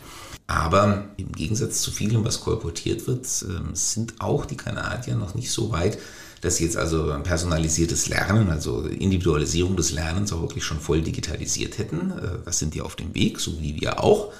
Aber 0.48 1.06
im 1.18 1.31
Gegensatz 1.34 1.81
zu 1.81 1.92
vielem, 1.92 2.24
was 2.24 2.40
kolportiert 2.40 3.06
wird, 3.06 3.25
sind 3.25 4.13
auch 4.19 4.45
die 4.45 4.56
Kanadier 4.56 5.16
noch 5.16 5.36
nicht 5.36 5.51
so 5.51 5.74
weit, 5.74 5.98
dass 6.40 6.56
sie 6.56 6.63
jetzt 6.63 6.78
also 6.78 7.13
personalisiertes 7.22 8.07
Lernen, 8.07 8.50
also 8.50 8.83
Individualisierung 8.83 9.75
des 9.75 9.92
Lernens 9.92 10.31
auch 10.31 10.40
wirklich 10.40 10.63
schon 10.63 10.80
voll 10.80 11.01
digitalisiert 11.01 11.78
hätten. 11.80 12.13
Das 12.45 12.60
sind 12.60 12.75
die 12.75 12.81
auf 12.81 12.95
dem 12.95 13.13
Weg, 13.13 13.42
so 13.42 13.60
wie 13.60 13.81
wir 13.81 14.01
auch. 14.01 14.31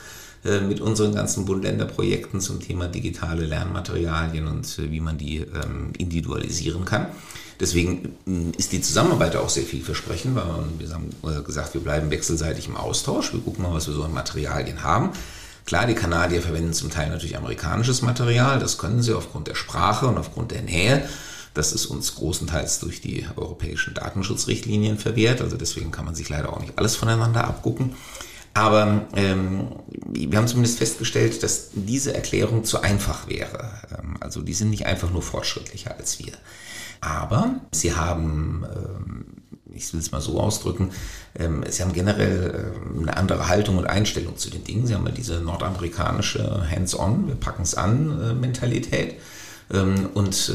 Äh, 0.48 0.62
mit 0.62 0.80
unseren 0.80 1.14
ganzen 1.14 1.44
Bund-Länder-Projekten 1.46 2.40
zum 2.40 2.62
Thema 2.62 2.88
digitale 2.88 3.46
Lernmaterialien 3.46 4.48
und 4.48 4.80
äh, 4.80 4.90
wie 4.92 5.02
man 5.02 5.18
die 5.18 5.40
ähm, 5.40 5.92
individualisieren 5.98 6.86
kann. 6.86 7.08
Deswegen 7.60 8.16
mm, 8.24 8.52
ist 8.58 8.72
die 8.72 8.80
Zusammenarbeit 8.80 9.36
auch 9.36 9.50
sehr 9.50 9.66
vielversprechend, 9.66 10.36
weil 10.36 10.46
wir 10.78 10.94
haben 10.94 11.10
äh, 11.24 11.44
gesagt, 11.44 11.74
wir 11.74 11.82
bleiben 11.82 12.12
wechselseitig 12.12 12.68
im 12.68 12.78
Austausch. 12.78 13.34
Wir 13.34 13.42
gucken 13.42 13.64
mal, 13.64 13.74
was 13.74 13.88
wir 13.88 13.94
so 13.94 14.04
an 14.04 14.14
Materialien 14.14 14.84
haben. 14.84 15.10
Klar, 15.66 15.86
die 15.86 15.96
Kanadier 15.96 16.42
verwenden 16.42 16.72
zum 16.72 16.90
Teil 16.90 17.10
natürlich 17.10 17.36
amerikanisches 17.36 18.02
Material. 18.02 18.60
Das 18.60 18.78
können 18.78 19.02
sie 19.02 19.14
aufgrund 19.14 19.50
der 19.50 19.56
Sprache 19.56 20.08
und 20.08 20.18
aufgrund 20.18 20.52
der 20.52 20.62
Nähe. 20.62 21.10
Das 21.56 21.74
ist 21.74 21.88
uns 21.88 22.16
großenteils 22.16 22.80
durch 22.80 23.02
die 23.02 23.26
europäischen 23.36 23.96
Datenschutzrichtlinien 23.96 24.98
verwehrt. 24.98 25.42
Also 25.42 25.58
deswegen 25.58 25.92
kann 25.92 26.06
man 26.06 26.16
sich 26.16 26.30
leider 26.30 26.54
auch 26.54 26.62
nicht 26.62 26.78
alles 26.78 26.96
voneinander 26.96 27.44
abgucken. 27.44 27.96
Aber 28.58 29.06
ähm, 29.16 29.68
wir 30.08 30.36
haben 30.36 30.48
zumindest 30.48 30.80
festgestellt, 30.80 31.44
dass 31.44 31.70
diese 31.74 32.16
Erklärung 32.16 32.64
zu 32.64 32.82
einfach 32.82 33.28
wäre. 33.28 33.70
Ähm, 33.92 34.18
also 34.20 34.42
die 34.42 34.56
sind 34.56 34.72
nicht 34.72 34.88
einfach 34.88 35.12
nur 35.12 35.22
fortschrittlicher 35.22 35.96
als 35.96 36.18
wir. 36.18 36.34
Aber 37.00 37.62
sie 37.72 37.94
haben, 37.94 38.66
ähm, 38.76 39.26
ich 39.76 39.94
will 39.94 40.00
es 40.00 40.12
mal 40.12 40.22
so 40.22 40.40
ausdrücken, 40.40 40.90
ähm, 41.38 41.64
sie 41.70 41.84
haben 41.84 41.94
generell 41.94 42.74
eine 43.00 43.16
andere 43.16 43.48
Haltung 43.48 43.78
und 43.78 43.86
Einstellung 43.86 44.38
zu 44.38 44.50
den 44.50 44.64
Dingen. 44.64 44.88
Sie 44.88 44.96
haben 44.96 45.06
ja 45.06 45.12
diese 45.12 45.40
nordamerikanische 45.40 46.68
Hands-on, 46.68 47.28
wir 47.28 47.36
packen 47.36 47.62
es 47.62 47.76
an 47.76 48.20
äh, 48.20 48.34
Mentalität. 48.34 49.18
Und 50.14 50.54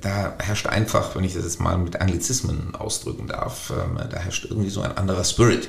da 0.00 0.34
herrscht 0.40 0.66
einfach, 0.66 1.14
wenn 1.14 1.22
ich 1.22 1.34
das 1.34 1.44
jetzt 1.44 1.60
mal 1.60 1.78
mit 1.78 2.00
Anglizismen 2.00 2.74
ausdrücken 2.74 3.28
darf, 3.28 3.72
da 4.10 4.18
herrscht 4.18 4.46
irgendwie 4.46 4.70
so 4.70 4.80
ein 4.80 4.96
anderer 4.96 5.22
Spirit 5.22 5.68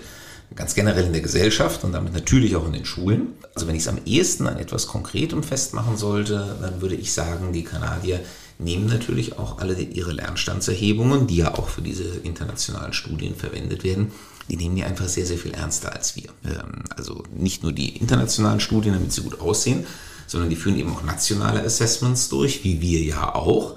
ganz 0.53 0.75
generell 0.75 1.05
in 1.05 1.13
der 1.13 1.21
Gesellschaft 1.21 1.83
und 1.83 1.91
damit 1.91 2.13
natürlich 2.13 2.55
auch 2.55 2.65
in 2.65 2.73
den 2.73 2.85
Schulen. 2.85 3.33
Also 3.53 3.67
wenn 3.67 3.75
ich 3.75 3.81
es 3.81 3.87
am 3.87 3.99
ehesten 4.05 4.47
an 4.47 4.57
etwas 4.57 4.87
Konkretem 4.87 5.43
festmachen 5.43 5.97
sollte, 5.97 6.57
dann 6.61 6.81
würde 6.81 6.95
ich 6.95 7.13
sagen, 7.13 7.51
die 7.51 7.63
Kanadier 7.63 8.19
nehmen 8.57 8.85
natürlich 8.85 9.37
auch 9.37 9.59
alle 9.59 9.79
ihre 9.81 10.13
Lernstandserhebungen, 10.13 11.27
die 11.27 11.37
ja 11.37 11.55
auch 11.55 11.67
für 11.67 11.81
diese 11.81 12.03
internationalen 12.03 12.93
Studien 12.93 13.35
verwendet 13.35 13.83
werden, 13.83 14.11
die 14.47 14.57
nehmen 14.57 14.75
die 14.75 14.83
einfach 14.83 15.07
sehr, 15.07 15.25
sehr 15.25 15.37
viel 15.37 15.53
ernster 15.53 15.93
als 15.93 16.15
wir. 16.15 16.29
Ähm, 16.45 16.83
also 16.95 17.23
nicht 17.35 17.63
nur 17.63 17.73
die 17.73 17.97
internationalen 17.97 18.59
Studien, 18.59 18.93
damit 18.93 19.11
sie 19.11 19.23
gut 19.23 19.39
aussehen, 19.41 19.85
sondern 20.27 20.49
die 20.49 20.55
führen 20.55 20.77
eben 20.77 20.93
auch 20.93 21.03
nationale 21.03 21.63
Assessments 21.63 22.29
durch, 22.29 22.63
wie 22.63 22.81
wir 22.81 23.01
ja 23.01 23.35
auch. 23.35 23.75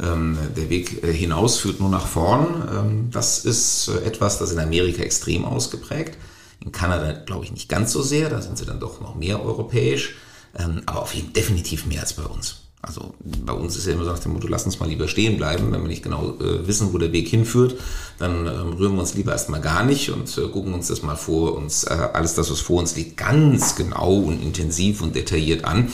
der 0.00 0.70
Weg 0.70 1.04
hinaus 1.04 1.58
führt 1.58 1.80
nur 1.80 1.88
nach 1.88 2.06
vorn. 2.06 3.08
das 3.10 3.44
ist 3.44 3.88
etwas, 3.88 4.38
das 4.38 4.52
in 4.52 4.60
Amerika 4.60 5.02
extrem 5.02 5.44
ausgeprägt 5.44 6.16
in 6.60 6.72
Kanada 6.72 7.12
glaube 7.12 7.44
ich 7.44 7.52
nicht 7.52 7.68
ganz 7.68 7.92
so 7.92 8.02
sehr, 8.02 8.28
da 8.28 8.40
sind 8.40 8.58
sie 8.58 8.66
dann 8.66 8.80
doch 8.80 9.00
noch 9.00 9.14
mehr 9.14 9.44
europäisch, 9.44 10.16
ähm, 10.58 10.82
aber 10.86 11.02
auf 11.02 11.14
jeden 11.14 11.32
definitiv 11.32 11.86
mehr 11.86 12.00
als 12.00 12.14
bei 12.14 12.24
uns. 12.24 12.67
Also 12.80 13.12
bei 13.22 13.52
uns 13.52 13.76
ist 13.76 13.86
ja 13.86 13.92
immer 13.92 14.04
so 14.04 14.10
nach 14.12 14.20
dem 14.20 14.34
Motto, 14.34 14.46
lass 14.46 14.64
uns 14.64 14.78
mal 14.78 14.88
lieber 14.88 15.08
stehen 15.08 15.36
bleiben. 15.36 15.72
Wenn 15.72 15.82
wir 15.82 15.88
nicht 15.88 16.04
genau 16.04 16.34
äh, 16.40 16.66
wissen, 16.66 16.92
wo 16.92 16.98
der 16.98 17.12
Weg 17.12 17.28
hinführt, 17.28 17.74
dann 18.18 18.46
ähm, 18.46 18.74
rühren 18.74 18.94
wir 18.94 19.00
uns 19.00 19.14
lieber 19.14 19.32
erstmal 19.32 19.60
gar 19.60 19.84
nicht 19.84 20.10
und 20.10 20.38
äh, 20.38 20.48
gucken 20.48 20.74
uns 20.74 20.86
das 20.86 21.02
mal 21.02 21.16
vor 21.16 21.56
uns, 21.56 21.84
äh, 21.84 22.08
alles 22.12 22.34
das, 22.34 22.50
was 22.50 22.60
vor 22.60 22.78
uns 22.78 22.94
liegt, 22.94 23.16
ganz 23.16 23.74
genau 23.74 24.14
und 24.14 24.42
intensiv 24.42 25.02
und 25.02 25.16
detailliert 25.16 25.64
an. 25.64 25.92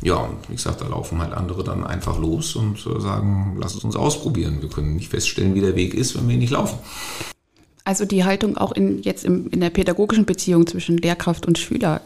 Ja, 0.00 0.16
und 0.16 0.48
wie 0.48 0.54
gesagt, 0.54 0.80
da 0.80 0.88
laufen 0.88 1.20
halt 1.20 1.32
andere 1.32 1.62
dann 1.62 1.84
einfach 1.84 2.18
los 2.18 2.56
und 2.56 2.86
äh, 2.86 3.00
sagen, 3.00 3.56
lass 3.58 3.74
es 3.74 3.84
uns 3.84 3.94
ausprobieren. 3.94 4.62
Wir 4.62 4.70
können 4.70 4.96
nicht 4.96 5.10
feststellen, 5.10 5.54
wie 5.54 5.60
der 5.60 5.76
Weg 5.76 5.92
ist, 5.92 6.16
wenn 6.16 6.26
wir 6.26 6.34
ihn 6.34 6.40
nicht 6.40 6.52
laufen. 6.52 6.78
Also 7.86 8.06
die 8.06 8.24
Haltung 8.24 8.56
auch 8.56 8.72
in, 8.72 9.02
jetzt 9.02 9.24
im, 9.26 9.50
in 9.50 9.60
der 9.60 9.68
pädagogischen 9.68 10.24
Beziehung 10.24 10.66
zwischen 10.66 10.96
Lehrkraft 10.96 11.46
und 11.46 11.58
Schüler, 11.58 12.00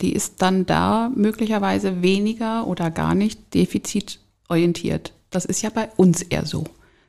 die 0.00 0.14
ist 0.14 0.40
dann 0.40 0.64
da 0.64 1.10
möglicherweise 1.14 2.00
weniger 2.02 2.66
oder 2.66 2.90
gar 2.90 3.14
nicht 3.14 3.54
defizitorientiert. 3.54 5.12
Das 5.30 5.44
ist 5.44 5.60
ja 5.60 5.68
bei 5.68 5.90
uns 5.96 6.22
eher 6.22 6.46
so. 6.46 6.64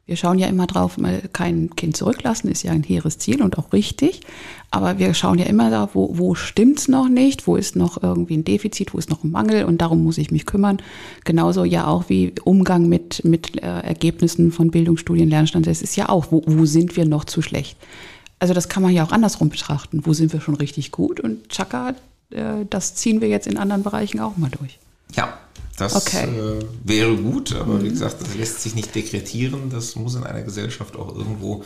Wir 0.07 0.17
schauen 0.17 0.39
ja 0.39 0.47
immer 0.47 0.67
drauf, 0.67 0.97
mal 0.97 1.21
kein 1.31 1.69
Kind 1.75 1.95
zurücklassen, 1.95 2.49
ist 2.49 2.63
ja 2.63 2.71
ein 2.71 2.83
hehres 2.83 3.17
Ziel 3.17 3.41
und 3.41 3.57
auch 3.57 3.71
richtig. 3.71 4.21
Aber 4.71 4.99
wir 4.99 5.13
schauen 5.13 5.37
ja 5.37 5.45
immer 5.45 5.69
da, 5.69 5.89
wo, 5.93 6.17
wo 6.17 6.33
stimmt's 6.35 6.87
noch 6.87 7.07
nicht, 7.07 7.45
wo 7.45 7.55
ist 7.55 7.75
noch 7.75 8.01
irgendwie 8.01 8.37
ein 8.37 8.43
Defizit, 8.43 8.93
wo 8.93 8.97
ist 8.97 9.09
noch 9.09 9.23
ein 9.23 9.31
Mangel 9.31 9.65
und 9.65 9.79
darum 9.79 10.03
muss 10.03 10.17
ich 10.17 10.31
mich 10.31 10.45
kümmern. 10.45 10.81
Genauso 11.23 11.63
ja 11.63 11.87
auch 11.87 12.09
wie 12.09 12.33
Umgang 12.43 12.89
mit, 12.89 13.23
mit 13.23 13.61
äh, 13.61 13.81
Ergebnissen 13.81 14.51
von 14.51 14.71
Bildungsstudien, 14.71 15.29
Lernstand. 15.29 15.67
Das 15.67 15.81
ist 15.81 15.95
ja 15.95 16.09
auch, 16.09 16.31
wo, 16.31 16.41
wo 16.45 16.65
sind 16.65 16.97
wir 16.97 17.05
noch 17.05 17.25
zu 17.25 17.41
schlecht? 17.41 17.77
Also 18.39 18.53
das 18.53 18.69
kann 18.69 18.81
man 18.81 18.91
ja 18.91 19.03
auch 19.03 19.11
andersrum 19.11 19.49
betrachten. 19.49 20.01
Wo 20.05 20.13
sind 20.13 20.33
wir 20.33 20.41
schon 20.41 20.55
richtig 20.55 20.91
gut? 20.91 21.19
Und 21.19 21.49
Chaka, 21.49 21.93
äh, 22.31 22.65
das 22.69 22.95
ziehen 22.95 23.21
wir 23.21 23.27
jetzt 23.27 23.47
in 23.47 23.57
anderen 23.57 23.83
Bereichen 23.83 24.19
auch 24.19 24.35
mal 24.37 24.49
durch. 24.49 24.79
Ja, 25.15 25.37
das 25.81 25.95
okay. 25.95 26.25
äh, 26.25 26.65
wäre 26.83 27.15
gut, 27.15 27.55
aber 27.55 27.75
mhm. 27.75 27.83
wie 27.83 27.89
gesagt, 27.89 28.21
das 28.21 28.35
lässt 28.35 28.61
sich 28.61 28.75
nicht 28.75 28.93
dekretieren. 28.95 29.69
Das 29.69 29.95
muss 29.95 30.15
in 30.15 30.23
einer 30.23 30.43
Gesellschaft 30.43 30.95
auch 30.95 31.15
irgendwo 31.15 31.63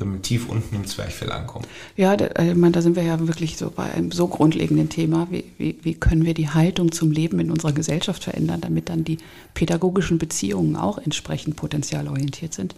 ähm, 0.00 0.22
tief 0.22 0.48
unten 0.48 0.74
im 0.76 0.86
Zwerchfell 0.86 1.32
ankommen. 1.32 1.66
Ja, 1.96 2.16
da, 2.16 2.26
äh, 2.26 2.50
ich 2.50 2.56
meine, 2.56 2.72
da 2.72 2.82
sind 2.82 2.96
wir 2.96 3.02
ja 3.02 3.26
wirklich 3.26 3.56
so 3.56 3.70
bei 3.70 3.84
einem 3.84 4.12
so 4.12 4.28
grundlegenden 4.28 4.88
Thema. 4.88 5.28
Wie, 5.30 5.44
wie, 5.58 5.78
wie 5.82 5.94
können 5.94 6.24
wir 6.24 6.34
die 6.34 6.48
Haltung 6.48 6.92
zum 6.92 7.10
Leben 7.10 7.40
in 7.40 7.50
unserer 7.50 7.72
Gesellschaft 7.72 8.24
verändern, 8.24 8.60
damit 8.60 8.88
dann 8.88 9.04
die 9.04 9.18
pädagogischen 9.54 10.18
Beziehungen 10.18 10.76
auch 10.76 10.98
entsprechend 10.98 11.56
potenzialorientiert 11.56 12.54
sind? 12.54 12.74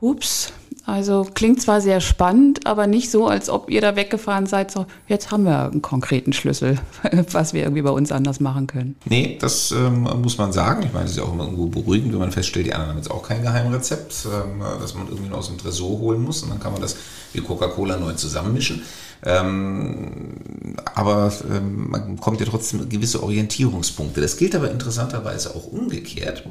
Ups, 0.00 0.52
also 0.86 1.26
klingt 1.34 1.60
zwar 1.60 1.80
sehr 1.80 2.00
spannend, 2.00 2.66
aber 2.66 2.86
nicht 2.86 3.10
so, 3.10 3.28
als 3.28 3.48
ob 3.48 3.70
ihr 3.70 3.80
da 3.80 3.96
weggefahren 3.96 4.46
seid, 4.46 4.70
so 4.70 4.86
jetzt 5.06 5.30
haben 5.30 5.44
wir 5.44 5.70
einen 5.70 5.82
konkreten 5.82 6.32
Schlüssel, 6.32 6.78
was 7.30 7.52
wir 7.52 7.62
irgendwie 7.62 7.82
bei 7.82 7.90
uns 7.90 8.10
anders 8.10 8.40
machen 8.40 8.66
können. 8.66 8.96
Nee, 9.04 9.38
das 9.40 9.70
ähm, 9.72 10.08
muss 10.22 10.38
man 10.38 10.52
sagen. 10.52 10.82
Ich 10.82 10.92
meine, 10.92 11.04
es 11.04 11.12
ist 11.12 11.18
ja 11.18 11.24
auch 11.24 11.32
immer 11.32 11.44
irgendwo 11.44 11.66
beruhigend, 11.66 12.12
wenn 12.12 12.18
man 12.18 12.32
feststellt, 12.32 12.66
die 12.66 12.72
anderen 12.72 12.90
haben 12.90 12.96
jetzt 12.98 13.10
auch 13.10 13.22
kein 13.22 13.42
Geheimrezept, 13.42 14.26
ähm, 14.26 14.62
das 14.80 14.94
man 14.94 15.08
irgendwie 15.08 15.32
aus 15.32 15.48
dem 15.48 15.58
Tresor 15.58 15.98
holen 15.98 16.22
muss 16.22 16.42
und 16.42 16.50
dann 16.50 16.60
kann 16.60 16.72
man 16.72 16.80
das 16.80 16.96
wie 17.32 17.40
Coca-Cola 17.40 17.96
neu 17.96 18.14
zusammenmischen. 18.14 18.82
Ähm, 19.22 20.76
aber 20.94 21.32
ähm, 21.50 21.90
man 21.90 22.16
bekommt 22.16 22.40
ja 22.40 22.46
trotzdem 22.46 22.88
gewisse 22.88 23.22
Orientierungspunkte. 23.22 24.20
Das 24.20 24.38
gilt 24.38 24.54
aber 24.54 24.70
interessanterweise 24.70 25.54
auch 25.54 25.66
umgekehrt. 25.66 26.44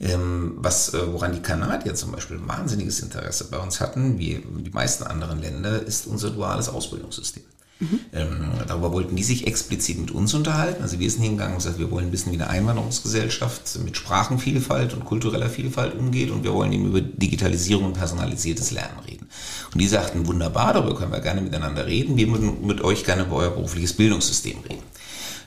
Ähm, 0.00 0.54
was, 0.56 0.94
äh, 0.94 1.12
woran 1.12 1.34
die 1.34 1.42
Kanadier 1.42 1.94
zum 1.94 2.12
Beispiel 2.12 2.38
ein 2.38 2.48
wahnsinniges 2.48 3.00
Interesse 3.00 3.44
bei 3.50 3.58
uns 3.58 3.80
hatten, 3.80 4.18
wie 4.18 4.42
die 4.60 4.70
meisten 4.70 5.04
anderen 5.04 5.40
Länder, 5.42 5.82
ist 5.82 6.06
unser 6.06 6.30
duales 6.30 6.70
Ausbildungssystem. 6.70 7.42
Mhm. 7.80 8.00
Ähm, 8.12 8.50
darüber 8.66 8.92
wollten 8.92 9.16
die 9.16 9.22
sich 9.22 9.46
explizit 9.46 9.98
mit 9.98 10.10
uns 10.10 10.34
unterhalten. 10.34 10.82
Also 10.82 10.98
wir 10.98 11.10
sind 11.10 11.22
hingegangen 11.22 11.54
und 11.54 11.58
gesagt, 11.58 11.78
wir 11.78 11.90
wollen 11.90 12.12
wissen, 12.12 12.30
wie 12.30 12.36
eine 12.36 12.48
Einwanderungsgesellschaft 12.48 13.78
mit 13.84 13.96
Sprachenvielfalt 13.96 14.92
und 14.92 15.04
kultureller 15.04 15.48
Vielfalt 15.48 15.94
umgeht 15.94 16.30
und 16.30 16.44
wir 16.44 16.52
wollen 16.52 16.72
eben 16.72 16.86
über 16.86 17.00
Digitalisierung 17.00 17.86
und 17.86 17.92
personalisiertes 17.94 18.70
Lernen 18.70 18.98
reden. 19.06 19.28
Und 19.72 19.80
die 19.80 19.88
sagten, 19.88 20.26
wunderbar, 20.26 20.74
darüber 20.74 20.94
können 20.94 21.12
wir 21.12 21.20
gerne 21.20 21.40
miteinander 21.40 21.86
reden. 21.86 22.16
Wir 22.16 22.28
würden 22.30 22.66
mit 22.66 22.82
euch 22.82 23.04
gerne 23.04 23.22
über 23.22 23.36
euer 23.36 23.50
berufliches 23.50 23.94
Bildungssystem 23.94 24.58
reden. 24.60 24.82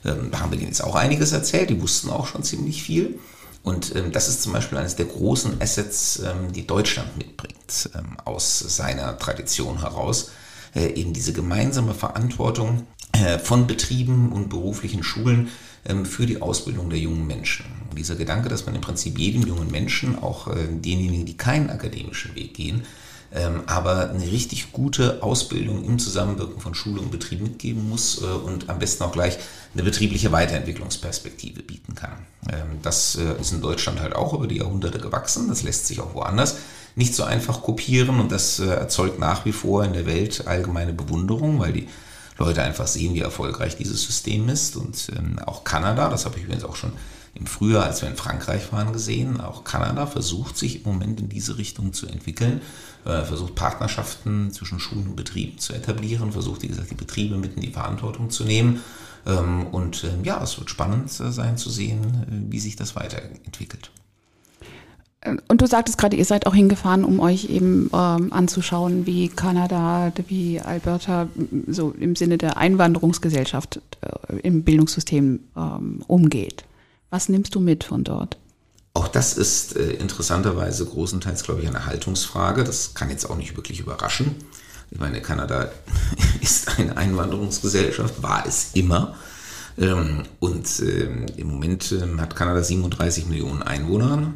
Ähm, 0.06 0.30
da 0.32 0.40
haben 0.40 0.52
wir 0.52 0.58
denen 0.58 0.70
jetzt 0.70 0.84
auch 0.84 0.96
einiges 0.96 1.32
erzählt, 1.32 1.70
die 1.70 1.82
wussten 1.82 2.10
auch 2.10 2.26
schon 2.26 2.44
ziemlich 2.44 2.82
viel. 2.82 3.20
Und 3.64 3.96
ähm, 3.96 4.12
das 4.12 4.28
ist 4.28 4.44
zum 4.44 4.54
Beispiel 4.54 4.78
eines 4.78 4.96
der 4.96 5.06
großen 5.06 5.62
Assets, 5.62 6.20
ähm, 6.20 6.52
die 6.52 6.68
Deutschland 6.68 7.18
mitbringt, 7.18 7.90
ähm, 7.96 8.18
aus 8.26 8.60
seiner 8.60 9.18
Tradition 9.18 9.80
heraus. 9.80 10.32
Äh, 10.76 10.94
eben 10.94 11.14
diese 11.14 11.34
gemeinsame 11.34 11.94
Verantwortung 11.94 12.88
äh, 13.14 13.40
von 13.40 13.68
Betrieben 13.68 14.32
und 14.32 14.50
beruflichen 14.50 15.04
Schulen 15.04 15.50
ähm, 15.86 16.06
für 16.06 16.26
die 16.26 16.42
Ausbildung 16.42 16.90
der 16.90 17.00
jungen 17.00 17.28
Menschen. 17.28 17.66
Und 17.90 17.98
dieser 17.98 18.16
Gedanke, 18.16 18.50
dass 18.50 18.66
man 18.66 18.76
im 18.76 18.82
Prinzip 18.82 19.18
jedem 19.20 19.46
jungen 19.46 19.70
Menschen, 19.70 20.18
auch 20.18 20.48
äh, 20.48 20.68
denjenigen, 20.68 21.26
die 21.26 21.38
keinen 21.38 21.70
akademischen 21.70 22.36
Weg 22.36 22.56
gehen, 22.56 22.84
ähm, 23.34 23.64
aber 23.66 24.12
eine 24.12 24.32
richtig 24.32 24.72
gute 24.72 25.24
Ausbildung 25.24 25.84
im 25.84 25.98
Zusammenwirken 25.98 26.60
von 26.60 26.76
Schule 26.76 27.02
und 27.02 27.12
Betrieb 27.12 27.42
mitgeben 27.42 27.90
muss 27.90 28.22
äh, 28.22 28.26
und 28.26 28.70
am 28.70 28.80
besten 28.80 29.04
auch 29.04 29.12
gleich 29.12 29.38
eine 29.74 29.84
betriebliche 29.84 30.32
Weiterentwicklungsperspektive 30.32 31.64
bieten 31.64 31.96
kann. 31.96 32.28
Ähm, 32.50 32.80
das 32.84 33.16
äh, 33.16 33.42
ist 33.42 33.52
in 33.52 33.62
Deutschland 33.62 34.02
halt 34.02 34.16
auch 34.16 34.34
über 34.34 34.48
die 34.48 34.58
Jahrhunderte 34.58 35.00
gewachsen, 35.00 35.50
das 35.50 35.64
lässt 35.64 35.88
sich 35.88 36.00
auch 36.00 36.14
woanders 36.14 36.58
nicht 36.96 37.16
so 37.16 37.24
einfach 37.24 37.64
kopieren 37.64 38.20
und 38.20 38.32
das 38.32 38.60
äh, 38.60 38.68
erzeugt 38.68 39.18
nach 39.18 39.46
wie 39.46 39.52
vor 39.52 39.84
in 39.84 39.94
der 39.94 40.06
Welt 40.06 40.46
allgemeine 40.46 40.94
Bewunderung, 40.94 41.60
weil 41.60 41.74
die 41.74 41.88
Leute 42.38 42.62
einfach 42.62 42.88
sehen, 42.88 43.14
wie 43.16 43.22
erfolgreich 43.22 43.78
dieses 43.78 44.04
System 44.04 44.48
ist 44.50 44.76
und 44.76 45.12
ähm, 45.18 45.40
auch 45.40 45.64
Kanada, 45.64 46.10
das 46.10 46.26
habe 46.26 46.38
ich 46.38 46.44
übrigens 46.44 46.66
auch 46.66 46.76
schon 46.76 46.94
im 47.36 47.48
Frühjahr, 47.48 47.86
als 47.86 48.02
wir 48.02 48.10
in 48.10 48.16
Frankreich 48.16 48.72
waren, 48.72 48.94
gesehen. 48.94 49.42
Auch 49.42 49.64
Kanada 49.64 50.06
versucht 50.06 50.56
sich 50.58 50.78
im 50.78 50.92
Moment 50.92 51.20
in 51.20 51.30
diese 51.30 51.58
Richtung 51.58 51.94
zu 51.94 52.08
entwickeln, 52.08 52.62
äh, 53.06 53.24
versucht 53.24 53.56
Partnerschaften 53.56 54.52
zwischen 54.52 54.80
Schulen 54.80 55.08
und 55.08 55.16
Betrieben 55.16 55.58
zu 55.58 55.74
etablieren, 55.74 56.32
versucht, 56.32 56.62
wie 56.62 56.68
gesagt, 56.68 56.92
die 56.92 56.96
Betriebe 56.96 57.38
mit 57.38 57.56
in 57.56 57.62
die 57.62 57.72
Verantwortung 57.72 58.30
zu 58.30 58.44
nehmen. 58.44 58.82
Ähm, 59.26 59.68
und 59.68 60.04
ähm, 60.04 60.24
ja, 60.24 60.42
es 60.42 60.58
wird 60.58 60.70
spannend 60.70 61.08
äh, 61.20 61.32
sein 61.32 61.58
zu 61.58 61.70
sehen, 61.70 62.02
äh, 62.02 62.52
wie 62.52 62.60
sich 62.60 62.76
das 62.76 62.96
weiterentwickelt. 62.96 63.92
Und 65.48 65.62
du 65.62 65.68
sagtest 65.68 65.98
gerade, 65.98 66.18
ihr 66.18 66.26
seid 66.26 66.46
auch 66.48 66.54
hingefahren, 66.54 67.06
um 67.06 67.22
euch 67.22 67.46
eben 67.46 67.90
ähm, 67.94 68.34
anzuschauen, 68.34 69.06
wie 69.06 69.30
Kanada, 69.30 70.12
wie 70.28 70.60
Alberta 70.60 71.30
so 71.68 71.92
im 71.92 72.18
Sinne 72.18 72.38
der 72.38 72.58
Einwanderungsgesellschaft 72.58 73.80
äh, 74.02 74.40
im 74.40 74.64
Bildungssystem 74.64 75.40
ähm, 75.56 76.04
umgeht. 76.08 76.66
Was 77.10 77.30
nimmst 77.30 77.56
du 77.56 77.62
mit 77.62 77.86
von 77.86 78.04
dort? 78.04 78.38
Auch 78.96 79.08
das 79.08 79.34
ist 79.34 79.76
äh, 79.76 79.94
interessanterweise 79.94 80.86
großenteils, 80.86 81.44
glaube 81.44 81.62
ich, 81.62 81.68
eine 81.68 81.88
Haltungsfrage. 81.88 82.64
Das 82.64 82.94
kann 82.94 83.10
jetzt 83.10 83.28
auch 83.28 83.36
nicht 83.36 83.56
wirklich 83.56 83.80
überraschen. 83.80 84.36
Ich 84.92 85.00
meine, 85.00 85.22
Kanada 85.22 85.72
ist 86.42 86.78
eine 86.78 86.96
Einwanderungsgesellschaft, 86.96 88.22
war 88.22 88.46
es 88.46 88.70
immer. 88.74 89.16
Ähm, 89.80 90.24
und 90.40 90.68
ähm, 90.82 91.26
im 91.38 91.48
Moment 91.48 91.92
ähm, 91.92 92.22
hat 92.22 92.36
Kanada 92.36 92.62
37 92.62 93.26
Millionen 93.26 93.64
Einwohner, 93.64 94.32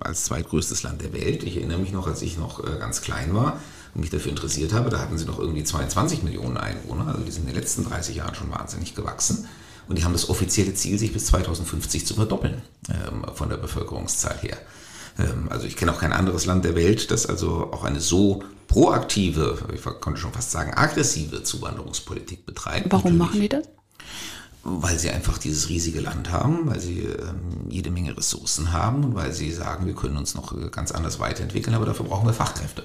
als 0.00 0.24
zweitgrößtes 0.24 0.82
Land 0.82 1.00
der 1.00 1.12
Welt. 1.12 1.44
Ich 1.44 1.56
erinnere 1.56 1.78
mich 1.78 1.92
noch, 1.92 2.08
als 2.08 2.22
ich 2.22 2.36
noch 2.38 2.64
äh, 2.64 2.78
ganz 2.80 3.02
klein 3.02 3.32
war 3.32 3.60
und 3.94 4.00
mich 4.00 4.10
dafür 4.10 4.30
interessiert 4.30 4.72
habe, 4.72 4.90
da 4.90 4.98
hatten 4.98 5.16
sie 5.16 5.26
noch 5.26 5.38
irgendwie 5.38 5.62
22 5.62 6.24
Millionen 6.24 6.56
Einwohner. 6.56 7.06
Also 7.06 7.20
die 7.20 7.30
sind 7.30 7.42
in 7.42 7.54
den 7.54 7.56
letzten 7.56 7.84
30 7.84 8.16
Jahren 8.16 8.34
schon 8.34 8.50
wahnsinnig 8.50 8.96
gewachsen. 8.96 9.46
Und 9.88 9.98
die 9.98 10.04
haben 10.04 10.12
das 10.12 10.28
offizielle 10.28 10.74
Ziel, 10.74 10.98
sich 10.98 11.12
bis 11.12 11.26
2050 11.26 12.06
zu 12.06 12.14
verdoppeln 12.14 12.62
ähm, 12.88 13.24
von 13.34 13.48
der 13.48 13.56
Bevölkerungszahl 13.56 14.38
her. 14.38 14.56
Ähm, 15.18 15.48
also 15.50 15.66
ich 15.66 15.76
kenne 15.76 15.92
auch 15.92 16.00
kein 16.00 16.12
anderes 16.12 16.46
Land 16.46 16.64
der 16.64 16.74
Welt, 16.74 17.10
das 17.10 17.26
also 17.26 17.70
auch 17.72 17.84
eine 17.84 18.00
so 18.00 18.42
proaktive, 18.68 19.58
ich 19.74 19.82
konnte 19.82 20.20
schon 20.20 20.32
fast 20.32 20.50
sagen 20.50 20.72
aggressive 20.74 21.42
Zuwanderungspolitik 21.42 22.46
betreibt. 22.46 22.86
Warum 22.90 23.18
Natürlich. 23.18 23.18
machen 23.18 23.40
die 23.40 23.48
das? 23.48 23.68
Weil 24.64 24.98
sie 24.98 25.10
einfach 25.10 25.38
dieses 25.38 25.68
riesige 25.68 26.00
Land 26.00 26.30
haben, 26.30 26.66
weil 26.66 26.80
sie 26.80 27.00
ähm, 27.00 27.68
jede 27.68 27.90
Menge 27.90 28.16
Ressourcen 28.16 28.72
haben 28.72 29.04
und 29.04 29.14
weil 29.14 29.32
sie 29.32 29.50
sagen, 29.50 29.86
wir 29.86 29.94
können 29.94 30.16
uns 30.16 30.34
noch 30.34 30.56
äh, 30.56 30.68
ganz 30.70 30.92
anders 30.92 31.18
weiterentwickeln, 31.18 31.74
aber 31.74 31.86
dafür 31.86 32.06
brauchen 32.06 32.26
wir 32.26 32.32
Fachkräfte. 32.32 32.84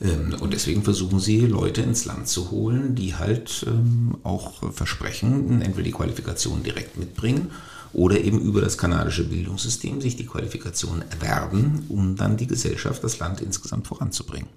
Ähm, 0.00 0.36
und 0.40 0.52
deswegen 0.52 0.82
versuchen 0.82 1.18
sie, 1.18 1.40
Leute 1.40 1.82
ins 1.82 2.04
Land 2.04 2.28
zu 2.28 2.50
holen, 2.50 2.94
die 2.94 3.14
halt 3.14 3.64
ähm, 3.66 4.16
auch 4.22 4.72
versprechen, 4.72 5.62
entweder 5.62 5.84
die 5.84 5.92
Qualifikation 5.92 6.62
direkt 6.62 6.98
mitbringen 6.98 7.50
oder 7.92 8.20
eben 8.20 8.40
über 8.40 8.60
das 8.60 8.76
kanadische 8.76 9.24
Bildungssystem 9.24 10.00
sich 10.00 10.16
die 10.16 10.26
Qualifikation 10.26 11.02
erwerben, 11.10 11.86
um 11.88 12.16
dann 12.16 12.36
die 12.36 12.46
Gesellschaft, 12.46 13.02
das 13.02 13.18
Land 13.18 13.40
insgesamt 13.40 13.86
voranzubringen. 13.86 14.48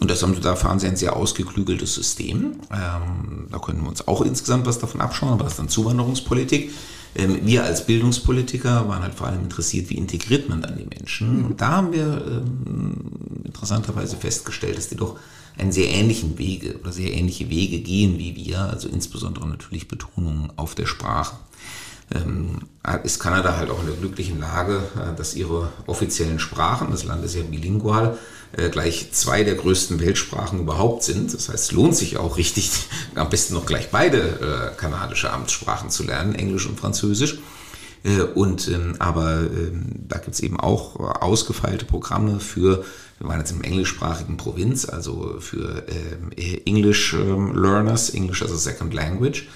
Und 0.00 0.10
das 0.10 0.22
haben, 0.22 0.40
da 0.40 0.54
fahren 0.54 0.78
sie 0.78 0.86
ein 0.86 0.96
sehr 0.96 1.16
ausgeklügeltes 1.16 1.94
System. 1.94 2.60
Ähm, 2.70 3.48
da 3.50 3.58
können 3.58 3.82
wir 3.82 3.88
uns 3.88 4.06
auch 4.06 4.22
insgesamt 4.22 4.66
was 4.66 4.78
davon 4.78 5.00
abschauen, 5.00 5.32
aber 5.32 5.44
das 5.44 5.54
ist 5.54 5.58
dann 5.58 5.68
Zuwanderungspolitik. 5.68 6.72
Ähm, 7.16 7.40
wir 7.42 7.64
als 7.64 7.86
Bildungspolitiker 7.86 8.88
waren 8.88 9.02
halt 9.02 9.14
vor 9.14 9.26
allem 9.26 9.42
interessiert, 9.42 9.90
wie 9.90 9.96
integriert 9.96 10.48
man 10.48 10.62
dann 10.62 10.78
die 10.78 10.86
Menschen. 10.86 11.44
Und 11.44 11.60
da 11.60 11.68
haben 11.68 11.92
wir 11.92 12.24
ähm, 12.26 12.96
interessanterweise 13.44 14.16
festgestellt, 14.16 14.76
dass 14.76 14.88
die 14.88 14.96
doch 14.96 15.18
einen 15.56 15.72
sehr 15.72 15.88
ähnlichen 15.88 16.38
Wege 16.38 16.78
oder 16.78 16.92
sehr 16.92 17.12
ähnliche 17.12 17.50
Wege 17.50 17.80
gehen 17.80 18.18
wie 18.18 18.36
wir, 18.36 18.60
also 18.60 18.88
insbesondere 18.88 19.48
natürlich 19.48 19.88
Betonung 19.88 20.52
auf 20.54 20.76
der 20.76 20.86
Sprache 20.86 21.36
ähm, 22.14 22.60
ist 23.02 23.20
Kanada 23.20 23.56
halt 23.56 23.70
auch 23.70 23.80
in 23.80 23.86
der 23.86 23.96
glücklichen 23.96 24.40
Lage, 24.40 24.82
äh, 24.96 25.16
dass 25.16 25.34
ihre 25.34 25.68
offiziellen 25.86 26.38
Sprachen, 26.38 26.90
das 26.90 27.04
Land 27.04 27.24
ist 27.24 27.34
ja 27.34 27.42
bilingual, 27.42 28.16
äh, 28.56 28.70
gleich 28.70 29.12
zwei 29.12 29.44
der 29.44 29.56
größten 29.56 30.00
Weltsprachen 30.00 30.60
überhaupt 30.60 31.02
sind. 31.02 31.34
Das 31.34 31.50
heißt, 31.50 31.64
es 31.64 31.72
lohnt 31.72 31.94
sich 31.94 32.16
auch 32.16 32.38
richtig, 32.38 32.70
am 33.14 33.28
besten 33.28 33.54
noch 33.54 33.66
gleich 33.66 33.90
beide 33.90 34.72
äh, 34.72 34.76
kanadische 34.76 35.30
Amtssprachen 35.30 35.90
zu 35.90 36.02
lernen, 36.04 36.34
Englisch 36.34 36.66
und 36.66 36.80
Französisch. 36.80 37.38
Äh, 38.04 38.22
und 38.22 38.68
ähm, 38.68 38.96
aber 39.00 39.40
ähm, 39.40 39.84
da 40.08 40.16
gibt 40.16 40.34
es 40.34 40.40
eben 40.40 40.58
auch 40.58 40.98
ausgefeilte 41.20 41.84
Programme 41.84 42.40
für, 42.40 42.84
wir 43.18 43.28
waren 43.28 43.38
jetzt 43.38 43.50
im 43.50 43.60
englischsprachigen 43.60 44.38
Provinz, 44.38 44.88
also 44.88 45.36
für 45.40 45.84
ähm, 45.88 46.30
English 46.64 47.12
Learners, 47.12 48.10
English 48.10 48.42
as 48.42 48.52
a 48.52 48.56
Second 48.56 48.94
Language. 48.94 49.48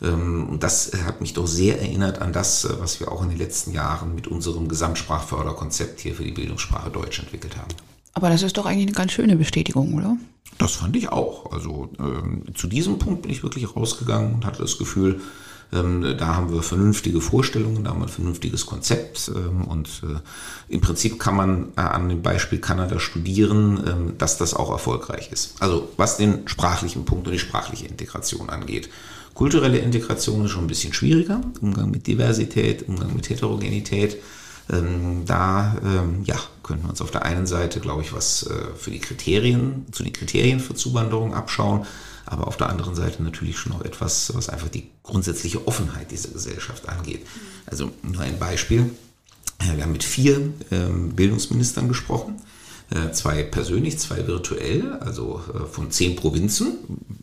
Und 0.00 0.60
das 0.60 0.92
hat 1.04 1.20
mich 1.20 1.34
doch 1.34 1.48
sehr 1.48 1.80
erinnert 1.80 2.22
an 2.22 2.32
das, 2.32 2.68
was 2.78 3.00
wir 3.00 3.10
auch 3.10 3.20
in 3.24 3.30
den 3.30 3.38
letzten 3.38 3.72
Jahren 3.72 4.14
mit 4.14 4.28
unserem 4.28 4.68
Gesamtsprachförderkonzept 4.68 5.98
hier 5.98 6.14
für 6.14 6.22
die 6.22 6.30
Bildungssprache 6.30 6.90
Deutsch 6.90 7.18
entwickelt 7.18 7.56
haben. 7.56 7.74
Aber 8.18 8.30
das 8.30 8.42
ist 8.42 8.58
doch 8.58 8.66
eigentlich 8.66 8.88
eine 8.88 8.96
ganz 8.96 9.12
schöne 9.12 9.36
Bestätigung, 9.36 9.94
oder? 9.94 10.16
Das 10.58 10.72
fand 10.74 10.96
ich 10.96 11.08
auch. 11.08 11.52
Also 11.52 11.88
ähm, 12.00 12.42
zu 12.52 12.66
diesem 12.66 12.98
Punkt 12.98 13.22
bin 13.22 13.30
ich 13.30 13.44
wirklich 13.44 13.76
rausgegangen 13.76 14.34
und 14.34 14.44
hatte 14.44 14.60
das 14.60 14.76
Gefühl, 14.76 15.20
ähm, 15.72 16.16
da 16.18 16.34
haben 16.34 16.52
wir 16.52 16.64
vernünftige 16.64 17.20
Vorstellungen, 17.20 17.84
da 17.84 17.90
haben 17.90 18.00
wir 18.00 18.06
ein 18.06 18.12
vernünftiges 18.12 18.66
Konzept 18.66 19.30
ähm, 19.32 19.62
und 19.66 20.02
äh, 20.02 20.18
im 20.68 20.80
Prinzip 20.80 21.20
kann 21.20 21.36
man 21.36 21.68
äh, 21.76 21.82
an 21.82 22.08
dem 22.08 22.20
Beispiel 22.20 22.58
Kanada 22.58 22.98
studieren, 22.98 23.84
ähm, 23.86 24.18
dass 24.18 24.36
das 24.36 24.52
auch 24.52 24.72
erfolgreich 24.72 25.30
ist. 25.30 25.54
Also 25.60 25.88
was 25.96 26.16
den 26.16 26.48
sprachlichen 26.48 27.04
Punkt 27.04 27.28
und 27.28 27.32
die 27.34 27.38
sprachliche 27.38 27.86
Integration 27.86 28.50
angeht. 28.50 28.88
Kulturelle 29.34 29.78
Integration 29.78 30.44
ist 30.44 30.50
schon 30.50 30.64
ein 30.64 30.66
bisschen 30.66 30.92
schwieriger, 30.92 31.40
Umgang 31.60 31.92
mit 31.92 32.08
Diversität, 32.08 32.88
Umgang 32.88 33.14
mit 33.14 33.30
Heterogenität. 33.30 34.16
Ähm, 34.70 35.24
da 35.24 35.76
ähm, 35.82 36.24
ja, 36.24 36.36
könnten 36.62 36.84
wir 36.84 36.90
uns 36.90 37.00
auf 37.00 37.10
der 37.10 37.24
einen 37.24 37.46
Seite, 37.46 37.80
glaube 37.80 38.02
ich, 38.02 38.12
was 38.12 38.44
äh, 38.44 38.54
für 38.76 38.90
die 38.90 38.98
Kriterien, 38.98 39.86
zu 39.92 40.02
den 40.02 40.12
Kriterien 40.12 40.60
für 40.60 40.74
Zuwanderung 40.74 41.34
abschauen, 41.34 41.86
aber 42.26 42.46
auf 42.46 42.58
der 42.58 42.68
anderen 42.68 42.94
Seite 42.94 43.22
natürlich 43.22 43.58
schon 43.58 43.72
noch 43.72 43.84
etwas, 43.84 44.34
was 44.34 44.50
einfach 44.50 44.68
die 44.68 44.90
grundsätzliche 45.02 45.66
Offenheit 45.66 46.10
dieser 46.10 46.28
Gesellschaft 46.28 46.88
angeht. 46.88 47.26
Also 47.66 47.90
nur 48.02 48.20
ein 48.20 48.38
Beispiel. 48.38 48.90
Wir 49.74 49.82
haben 49.82 49.92
mit 49.92 50.04
vier 50.04 50.52
ähm, 50.70 51.14
Bildungsministern 51.16 51.88
gesprochen, 51.88 52.36
äh, 52.90 53.10
zwei 53.12 53.42
persönlich, 53.42 53.98
zwei 53.98 54.26
virtuell, 54.26 54.92
also 55.00 55.42
äh, 55.54 55.66
von 55.66 55.90
zehn 55.90 56.16
Provinzen 56.16 56.78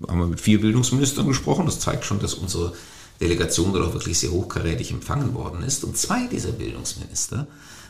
haben 0.08 0.19
wir 0.19 0.27
mit 0.27 0.41
vier 0.41 0.60
Bildungsministern 0.60 1.27
gesprochen. 1.27 1.65
Das 1.65 1.79
zeigt 1.79 2.05
schon, 2.05 2.19
dass 2.19 2.34
unsere 2.34 2.73
Delegation 3.21 3.73
dort 3.73 3.88
auch 3.88 3.93
wirklich 3.93 4.19
sehr 4.19 4.32
hochkarätig 4.32 4.91
empfangen 4.91 5.34
worden 5.34 5.63
ist. 5.63 5.84
Und 5.84 5.97
zwei 5.97 6.28
dieser 6.28 6.51
Bildungsminister 6.51 7.47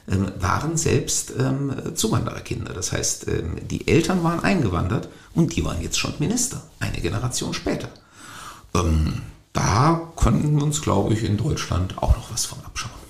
ähm, 0.07 0.31
waren 0.39 0.77
selbst 0.77 1.33
ähm, 1.37 1.73
Zuwandererkinder. 1.95 2.73
Das 2.73 2.91
heißt, 2.91 3.27
ähm, 3.27 3.67
die 3.67 3.87
Eltern 3.87 4.23
waren 4.23 4.41
eingewandert 4.41 5.09
und 5.33 5.55
die 5.55 5.65
waren 5.65 5.81
jetzt 5.81 5.97
schon 5.97 6.13
Minister, 6.19 6.61
eine 6.79 7.01
Generation 7.01 7.53
später. 7.53 7.89
Ähm, 8.73 9.21
da 9.53 10.11
könnten 10.15 10.55
wir 10.57 10.63
uns, 10.63 10.81
glaube 10.81 11.13
ich, 11.13 11.23
in 11.23 11.37
Deutschland 11.37 11.97
auch 11.97 12.15
noch 12.15 12.31
was 12.31 12.45
von 12.45 12.59
abschauen. 12.65 13.04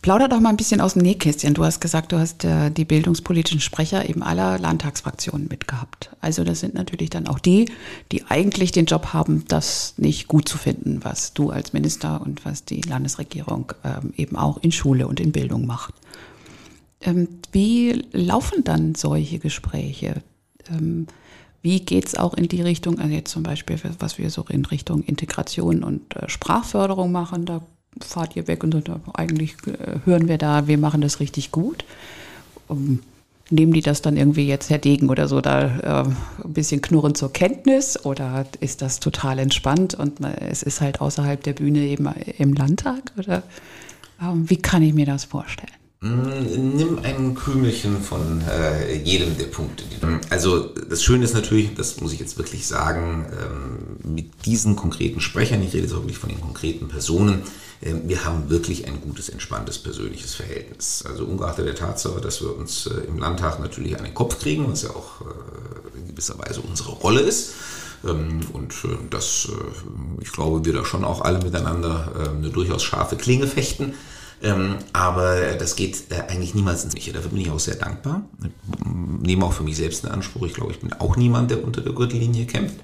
Plauder 0.00 0.28
doch 0.28 0.38
mal 0.38 0.50
ein 0.50 0.56
bisschen 0.56 0.80
aus 0.80 0.92
dem 0.92 1.02
Nähkästchen. 1.02 1.54
Du 1.54 1.64
hast 1.64 1.80
gesagt, 1.80 2.12
du 2.12 2.18
hast 2.18 2.44
äh, 2.44 2.70
die 2.70 2.84
bildungspolitischen 2.84 3.60
Sprecher 3.60 4.08
eben 4.08 4.22
aller 4.22 4.58
Landtagsfraktionen 4.58 5.48
mitgehabt. 5.48 6.10
Also 6.20 6.44
das 6.44 6.60
sind 6.60 6.74
natürlich 6.74 7.10
dann 7.10 7.26
auch 7.26 7.40
die, 7.40 7.70
die 8.12 8.24
eigentlich 8.28 8.70
den 8.70 8.86
Job 8.86 9.12
haben, 9.12 9.44
das 9.48 9.94
nicht 9.96 10.28
gut 10.28 10.48
zu 10.48 10.56
finden, 10.56 11.00
was 11.02 11.34
du 11.34 11.50
als 11.50 11.72
Minister 11.72 12.20
und 12.20 12.44
was 12.44 12.64
die 12.64 12.80
Landesregierung 12.80 13.72
ähm, 13.84 14.12
eben 14.16 14.36
auch 14.36 14.58
in 14.58 14.70
Schule 14.70 15.08
und 15.08 15.18
in 15.18 15.32
Bildung 15.32 15.66
macht. 15.66 15.94
Ähm, 17.00 17.28
wie 17.50 18.04
laufen 18.12 18.62
dann 18.62 18.94
solche 18.94 19.40
Gespräche? 19.40 20.22
Ähm, 20.70 21.08
wie 21.60 21.80
geht 21.80 22.06
es 22.06 22.14
auch 22.14 22.34
in 22.34 22.46
die 22.46 22.62
Richtung, 22.62 23.00
also 23.00 23.12
jetzt 23.12 23.32
zum 23.32 23.42
Beispiel, 23.42 23.78
was 23.98 24.16
wir 24.16 24.30
so 24.30 24.44
in 24.48 24.64
Richtung 24.64 25.02
Integration 25.02 25.82
und 25.82 26.14
äh, 26.14 26.28
Sprachförderung 26.28 27.10
machen, 27.10 27.46
da 27.46 27.62
fahrt 28.00 28.36
ihr 28.36 28.46
weg 28.46 28.64
und 28.64 28.72
sagt, 28.72 28.88
eigentlich 29.14 29.56
äh, 29.66 30.00
hören 30.04 30.28
wir 30.28 30.38
da, 30.38 30.66
wir 30.66 30.78
machen 30.78 31.00
das 31.00 31.20
richtig 31.20 31.50
gut. 31.50 31.84
Um, 32.68 33.00
nehmen 33.50 33.72
die 33.72 33.80
das 33.80 34.02
dann 34.02 34.16
irgendwie 34.16 34.46
jetzt, 34.46 34.70
Herr 34.70 34.78
Degen 34.78 35.08
oder 35.08 35.26
so, 35.26 35.40
da 35.40 36.04
äh, 36.04 36.08
ein 36.44 36.52
bisschen 36.52 36.82
knurrend 36.82 37.16
zur 37.16 37.32
Kenntnis 37.32 38.04
oder 38.04 38.46
ist 38.60 38.82
das 38.82 39.00
total 39.00 39.38
entspannt 39.38 39.94
und 39.94 40.20
es 40.20 40.62
ist 40.62 40.80
halt 40.80 41.00
außerhalb 41.00 41.42
der 41.42 41.54
Bühne 41.54 41.80
eben 41.80 42.06
im 42.38 42.52
Landtag? 42.52 43.12
Oder 43.16 43.38
äh, 44.20 44.32
wie 44.34 44.58
kann 44.58 44.82
ich 44.82 44.92
mir 44.92 45.06
das 45.06 45.24
vorstellen? 45.24 45.72
Mm, 46.00 46.76
nimm 46.76 47.00
ein 47.02 47.34
Krümelchen 47.34 48.00
von 48.00 48.40
äh, 48.48 48.94
jedem 49.02 49.36
der 49.36 49.46
Punkte. 49.46 49.82
Also 50.30 50.60
das 50.60 51.02
Schöne 51.02 51.24
ist 51.24 51.34
natürlich, 51.34 51.74
das 51.74 52.00
muss 52.00 52.12
ich 52.12 52.20
jetzt 52.20 52.38
wirklich 52.38 52.68
sagen, 52.68 53.26
ähm, 53.32 54.14
mit 54.14 54.46
diesen 54.46 54.76
konkreten 54.76 55.20
Sprechern, 55.20 55.60
ich 55.60 55.74
rede 55.74 55.84
jetzt 55.84 55.94
wirklich 55.94 56.16
von 56.16 56.28
den 56.28 56.40
konkreten 56.40 56.86
Personen, 56.86 57.42
äh, 57.80 57.94
wir 58.04 58.24
haben 58.24 58.48
wirklich 58.48 58.86
ein 58.86 59.00
gutes, 59.00 59.28
entspanntes 59.28 59.78
persönliches 59.78 60.34
Verhältnis. 60.34 61.02
Also 61.04 61.24
ungeachtet 61.24 61.66
der 61.66 61.74
Tatsache, 61.74 62.20
dass 62.20 62.40
wir 62.42 62.56
uns 62.56 62.86
äh, 62.86 63.00
im 63.08 63.18
Landtag 63.18 63.58
natürlich 63.58 63.98
an 63.98 64.04
den 64.04 64.14
Kopf 64.14 64.38
kriegen, 64.38 64.70
was 64.70 64.82
ja 64.82 64.90
auch 64.90 65.22
äh, 65.22 65.98
in 65.98 66.06
gewisser 66.06 66.38
Weise 66.38 66.60
unsere 66.60 66.92
Rolle 66.92 67.22
ist. 67.22 67.54
Ähm, 68.06 68.42
und 68.52 68.72
äh, 68.84 68.96
das, 69.10 69.48
äh, 69.50 70.22
ich 70.22 70.30
glaube, 70.30 70.64
wir 70.64 70.72
da 70.72 70.84
schon 70.84 71.04
auch 71.04 71.22
alle 71.22 71.42
miteinander 71.42 72.30
eine 72.36 72.50
durchaus 72.50 72.84
scharfe 72.84 73.16
Klinge 73.16 73.48
fechten. 73.48 73.94
Ähm, 74.42 74.76
aber 74.92 75.54
das 75.58 75.74
geht 75.74 76.10
äh, 76.10 76.20
eigentlich 76.28 76.54
niemals 76.54 76.84
ins 76.84 76.94
Mich. 76.94 77.12
Dafür 77.12 77.30
bin 77.30 77.40
ich 77.40 77.50
auch 77.50 77.58
sehr 77.58 77.74
dankbar. 77.74 78.22
Ich 78.42 78.50
nehme 78.86 79.44
auch 79.44 79.52
für 79.52 79.64
mich 79.64 79.76
selbst 79.76 80.04
in 80.04 80.10
Anspruch. 80.10 80.46
Ich 80.46 80.54
glaube, 80.54 80.72
ich 80.72 80.80
bin 80.80 80.92
auch 80.92 81.16
niemand, 81.16 81.50
der 81.50 81.64
unter 81.64 81.80
der 81.80 81.92
Gürtellinie 81.92 82.46
kämpft. 82.46 82.76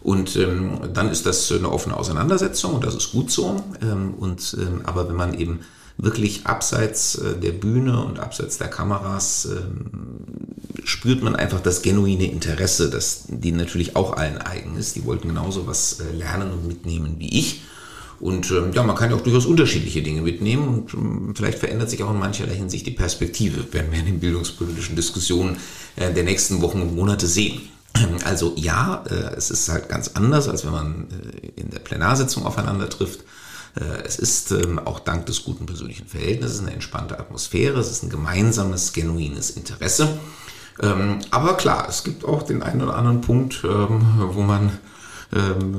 Und 0.00 0.36
ähm, 0.36 0.80
dann 0.92 1.10
ist 1.10 1.26
das 1.26 1.50
eine 1.52 1.70
offene 1.70 1.96
Auseinandersetzung 1.96 2.74
und 2.74 2.84
das 2.84 2.94
ist 2.94 3.12
gut 3.12 3.30
so. 3.30 3.62
Ähm, 3.82 4.14
und, 4.14 4.56
ähm, 4.60 4.80
aber 4.84 5.08
wenn 5.08 5.16
man 5.16 5.34
eben 5.34 5.60
wirklich 5.96 6.46
abseits 6.46 7.16
äh, 7.16 7.36
der 7.36 7.52
Bühne 7.52 8.04
und 8.04 8.20
abseits 8.20 8.58
der 8.58 8.68
Kameras 8.68 9.48
ähm, 9.50 10.26
spürt 10.84 11.22
man 11.22 11.34
einfach 11.34 11.60
das 11.60 11.82
genuine 11.82 12.30
Interesse, 12.30 12.88
das 12.88 13.24
die 13.28 13.52
natürlich 13.52 13.96
auch 13.96 14.16
allen 14.16 14.38
eigen 14.38 14.76
ist. 14.76 14.94
Die 14.96 15.04
wollten 15.04 15.28
genauso 15.28 15.66
was 15.66 16.00
äh, 16.00 16.16
lernen 16.16 16.52
und 16.52 16.66
mitnehmen 16.66 17.16
wie 17.18 17.38
ich. 17.38 17.62
Und 18.20 18.50
ähm, 18.50 18.72
ja, 18.72 18.82
man 18.82 18.96
kann 18.96 19.10
ja 19.10 19.16
auch 19.16 19.20
durchaus 19.20 19.46
unterschiedliche 19.46 20.02
Dinge 20.02 20.22
mitnehmen 20.22 20.68
und 20.68 20.94
ähm, 20.94 21.34
vielleicht 21.36 21.58
verändert 21.58 21.88
sich 21.88 22.02
auch 22.02 22.10
in 22.10 22.18
mancherlei 22.18 22.54
Hinsicht 22.54 22.86
die 22.86 22.92
Perspektive, 22.92 23.72
werden 23.72 23.92
wir 23.92 24.00
in 24.00 24.06
den 24.06 24.20
bildungspolitischen 24.20 24.96
Diskussionen 24.96 25.56
äh, 25.96 26.12
der 26.12 26.24
nächsten 26.24 26.60
Wochen 26.60 26.82
und 26.82 26.94
Monate 26.94 27.26
sehen. 27.26 27.60
Also 28.24 28.54
ja, 28.56 29.04
äh, 29.08 29.36
es 29.36 29.50
ist 29.50 29.68
halt 29.68 29.88
ganz 29.88 30.08
anders, 30.14 30.48
als 30.48 30.64
wenn 30.64 30.72
man 30.72 31.06
äh, 31.10 31.60
in 31.60 31.70
der 31.70 31.78
Plenarsitzung 31.78 32.44
aufeinander 32.44 32.88
trifft. 32.88 33.20
Äh, 33.76 34.04
es 34.04 34.18
ist 34.18 34.50
ähm, 34.50 34.80
auch 34.80 34.98
dank 34.98 35.26
des 35.26 35.44
guten 35.44 35.66
persönlichen 35.66 36.06
Verhältnisses 36.06 36.60
eine 36.60 36.72
entspannte 36.72 37.18
Atmosphäre, 37.18 37.78
es 37.78 37.90
ist 37.90 38.02
ein 38.02 38.10
gemeinsames, 38.10 38.92
genuines 38.92 39.50
Interesse. 39.50 40.18
Ähm, 40.80 41.20
aber 41.30 41.56
klar, 41.56 41.86
es 41.88 42.04
gibt 42.04 42.24
auch 42.24 42.42
den 42.42 42.62
einen 42.62 42.82
oder 42.82 42.96
anderen 42.96 43.20
Punkt, 43.20 43.62
ähm, 43.64 44.00
wo 44.32 44.42
man 44.42 44.72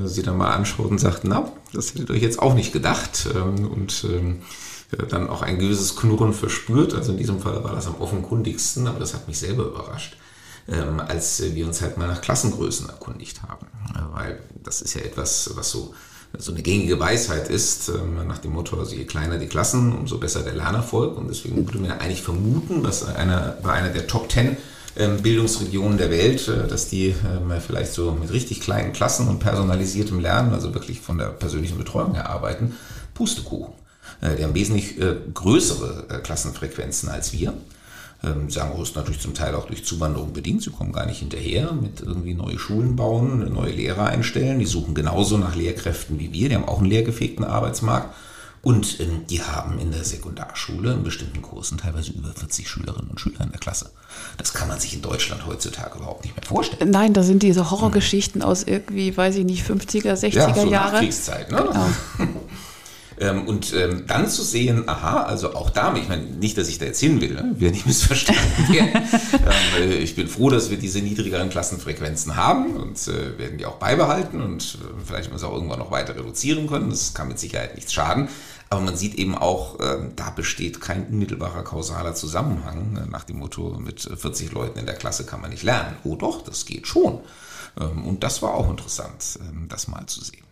sie 0.06 0.22
dann 0.22 0.38
mal 0.38 0.52
anschaut 0.52 0.92
und 0.92 1.00
sagt, 1.00 1.24
na, 1.24 1.52
das 1.74 1.94
hättet 1.94 2.10
ihr 2.10 2.16
euch 2.16 2.22
jetzt 2.22 2.40
auch 2.40 2.54
nicht 2.54 2.72
gedacht. 2.72 3.28
und 3.34 4.06
dann 5.10 5.30
auch 5.30 5.42
ein 5.42 5.60
gewisses 5.60 5.96
Knurren 5.96 6.34
verspürt. 6.34 6.94
Also 6.94 7.12
in 7.12 7.18
diesem 7.18 7.40
Fall 7.40 7.64
war 7.64 7.74
das 7.74 7.88
am 7.88 7.96
offenkundigsten, 7.96 8.88
aber 8.88 9.00
das 9.00 9.14
hat 9.14 9.28
mich 9.28 9.40
selber 9.40 9.66
überrascht 9.66 10.18
als 11.08 11.42
wir 11.56 11.66
uns 11.66 11.82
halt 11.82 11.98
mal 11.98 12.08
nach 12.08 12.22
Klassengrößen 12.22 12.90
erkundigt 12.90 13.42
haben. 13.44 13.68
Weil 14.14 14.40
das 14.64 14.82
ist 14.82 14.94
ja 14.94 15.02
etwas, 15.02 15.50
was 15.56 15.72
so 15.72 15.94
so 16.38 16.52
eine 16.52 16.62
gängige 16.62 17.00
Weisheit 17.00 17.50
ist, 17.50 17.90
ähm, 17.90 18.28
nach 18.28 18.38
dem 18.38 18.54
Motto, 18.54 18.78
also 18.78 18.96
je 18.96 19.06
kleiner 19.06 19.40
die 19.40 19.48
Klassen, 19.48 19.92
umso 19.94 20.20
besser 20.20 20.44
der 20.44 20.54
Lernerfolg. 20.54 21.18
Und 21.18 21.28
deswegen 21.28 21.66
würde 21.66 21.80
man 21.80 21.92
eigentlich 21.94 22.22
vermuten, 22.22 22.84
dass 22.84 23.04
einer, 23.04 23.58
bei 23.64 23.74
einer 23.74 23.90
der 23.90 24.06
Top 24.06 24.30
Ten 24.30 24.50
ähm, 24.50 24.58
Bildungsregionen 25.08 25.98
der 25.98 26.10
Welt, 26.10 26.48
äh, 26.48 26.68
dass 26.68 26.90
die 26.90 27.08
ähm, 27.08 27.52
vielleicht 27.66 27.94
so 27.94 28.12
mit 28.12 28.32
richtig 28.32 28.62
kleinen 28.62 28.94
Klassen 28.94 29.28
und 29.28 29.40
personalisiertem 29.40 30.20
Lernen, 30.20 30.54
also 30.54 30.74
wirklich 30.74 31.00
von 31.00 31.18
der 31.18 31.28
persönlichen 31.28 31.78
Betreuung 31.78 32.14
her 32.16 32.30
arbeiten, 32.30 32.76
Pustekuchen. 33.14 33.74
Äh, 34.22 34.36
die 34.36 34.44
haben 34.44 34.56
wesentlich 34.56 35.00
äh, 35.00 35.16
größere 35.34 36.22
Klassenfrequenzen 36.24 37.10
als 37.10 37.34
wir. 37.34 37.54
Ähm, 38.24 38.50
Sango 38.50 38.84
ist 38.84 38.96
natürlich 38.96 39.22
zum 39.22 39.34
Teil 39.34 39.56
auch 39.56 39.68
durch 39.68 39.86
Zuwanderung 39.86 40.34
bedingt. 40.34 40.62
Sie 40.62 40.72
kommen 40.72 40.92
gar 40.92 41.06
nicht 41.06 41.20
hinterher 41.20 41.72
mit 41.72 42.02
irgendwie 42.02 42.34
neue 42.34 42.60
Schulen 42.60 42.96
bauen, 42.96 43.52
neue 43.54 43.72
Lehrer 43.72 44.08
einstellen. 44.08 44.60
Die 44.60 44.66
suchen 44.66 44.94
genauso 44.94 45.38
nach 45.38 45.56
Lehrkräften 45.56 46.20
wie 46.20 46.34
wir. 46.34 46.50
Die 46.50 46.56
haben 46.56 46.68
auch 46.68 46.80
einen 46.80 46.90
leergefegten 46.90 47.46
Arbeitsmarkt. 47.46 48.14
Und 48.62 49.00
ähm, 49.00 49.26
die 49.30 49.42
haben 49.42 49.80
in 49.80 49.92
der 49.92 50.04
Sekundarschule 50.04 50.94
in 50.94 51.04
bestimmten 51.04 51.42
Kursen 51.42 51.78
teilweise 51.78 52.12
über 52.12 52.34
40 52.34 52.68
Schülerinnen 52.68 53.10
und 53.10 53.20
Schüler 53.20 53.42
in 53.42 53.52
der 53.52 53.60
Klasse. 53.60 53.92
Das 54.38 54.54
kann 54.54 54.68
man 54.68 54.80
sich 54.80 54.94
in 54.94 55.02
Deutschland 55.02 55.46
heutzutage 55.46 55.98
überhaupt 55.98 56.26
nicht 56.26 56.36
mehr 56.36 56.46
vorstellen. 56.46 56.92
Nein, 56.92 57.14
da 57.14 57.24
sind 57.24 57.42
diese 57.44 57.72
Horrorgeschichten 57.72 58.42
hm. 58.42 58.48
aus 58.50 58.64
irgendwie, 58.64 59.16
weiß 59.16 59.36
ich 59.38 59.46
nicht, 59.46 59.66
50er, 59.66 60.14
60er 60.14 60.36
ja, 60.36 60.54
so 60.54 60.68
Jahre. 60.68 60.98
Kriegszeit, 60.98 61.52
ne? 61.52 61.58
Genau. 61.58 61.86
Ähm, 63.20 63.48
und 63.48 63.74
ähm, 63.74 64.06
dann 64.08 64.30
zu 64.30 64.44
sehen, 64.44 64.88
aha, 64.88 65.24
also 65.24 65.54
auch 65.54 65.70
da, 65.70 65.94
ich 65.96 66.08
meine, 66.08 66.24
nicht, 66.24 66.58
dass 66.58 66.70
ich 66.70 66.80
da 66.80 66.86
jetzt 66.86 67.02
hin 67.02 67.20
will, 67.20 67.34
ne? 67.34 67.54
wir 67.58 67.70
nicht 67.72 67.86
missverstanden 67.86 68.42
werden. 68.74 69.10
ähm, 69.34 69.92
ich 70.02 70.16
bin 70.16 70.30
froh, 70.30 70.50
dass 70.50 70.70
wir 70.70 70.78
diese 70.78 71.02
niedrigeren 71.02 71.50
Klassenfrequenzen 71.50 72.38
haben 72.38 72.78
und 72.78 73.08
äh, 73.10 73.38
werden 73.38 73.58
die 73.58 73.66
auch 73.66 73.76
beibehalten 73.76 74.42
und 74.42 74.78
äh, 74.82 75.04
vielleicht 75.06 75.32
müssen 75.32 75.44
wir 75.44 75.48
es 75.48 75.52
auch 75.52 75.54
irgendwann 75.54 75.80
noch 75.80 75.92
weiter 75.92 76.16
reduzieren 76.16 76.68
können. 76.68 76.92
Das 76.92 77.14
kann 77.14 77.28
mit 77.28 77.40
Sicherheit 77.40 77.76
nichts 77.76 77.92
schaden. 77.92 78.30
Aber 78.70 78.82
man 78.82 78.96
sieht 78.96 79.16
eben 79.16 79.36
auch, 79.36 79.80
äh, 79.82 79.98
da 80.16 80.30
besteht 80.30 80.80
kein 80.80 81.08
unmittelbarer 81.08 81.64
kausaler 81.64 82.16
Zusammenhang 82.16 82.98
äh, 83.04 83.10
nach 83.10 83.26
dem 83.26 83.40
Motto, 83.40 83.78
mit 83.80 84.02
40 84.02 84.54
Leuten 84.54 84.80
in 84.80 84.86
der 84.86 84.96
Klasse 84.96 85.26
kann 85.26 85.42
man 85.42 85.50
nicht 85.50 85.64
lernen. 85.64 85.98
Oh 86.06 86.16
doch, 86.16 86.42
das 86.42 86.66
geht 86.66 86.88
schon. 86.88 87.20
Ähm, 87.78 88.06
und 88.06 88.24
das 88.24 88.42
war 88.42 88.54
auch 88.54 88.70
interessant, 88.70 89.40
ähm, 89.42 89.66
das 89.68 89.90
mal 89.90 90.06
zu 90.06 90.24
sehen 90.24 90.49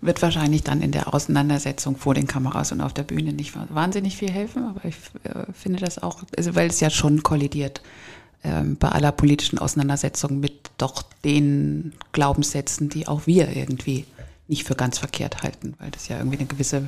wird 0.00 0.22
wahrscheinlich 0.22 0.62
dann 0.62 0.82
in 0.82 0.92
der 0.92 1.14
Auseinandersetzung 1.14 1.96
vor 1.96 2.14
den 2.14 2.26
Kameras 2.26 2.72
und 2.72 2.80
auf 2.80 2.92
der 2.92 3.02
Bühne 3.02 3.32
nicht 3.32 3.54
wahnsinnig 3.70 4.16
viel 4.16 4.30
helfen, 4.30 4.64
aber 4.64 4.84
ich 4.84 4.96
äh, 5.24 5.52
finde 5.52 5.80
das 5.80 6.02
auch, 6.02 6.22
also 6.36 6.54
weil 6.54 6.68
es 6.68 6.80
ja 6.80 6.90
schon 6.90 7.22
kollidiert 7.22 7.80
ähm, 8.44 8.76
bei 8.76 8.88
aller 8.88 9.12
politischen 9.12 9.58
Auseinandersetzung 9.58 10.38
mit 10.38 10.70
doch 10.78 11.02
den 11.24 11.92
Glaubenssätzen, 12.12 12.88
die 12.88 13.08
auch 13.08 13.26
wir 13.26 13.56
irgendwie 13.56 14.04
nicht 14.48 14.64
für 14.64 14.74
ganz 14.74 14.98
verkehrt 14.98 15.42
halten, 15.42 15.74
weil 15.78 15.90
das 15.90 16.08
ja 16.08 16.18
irgendwie 16.18 16.38
eine 16.38 16.46
gewisse 16.46 16.84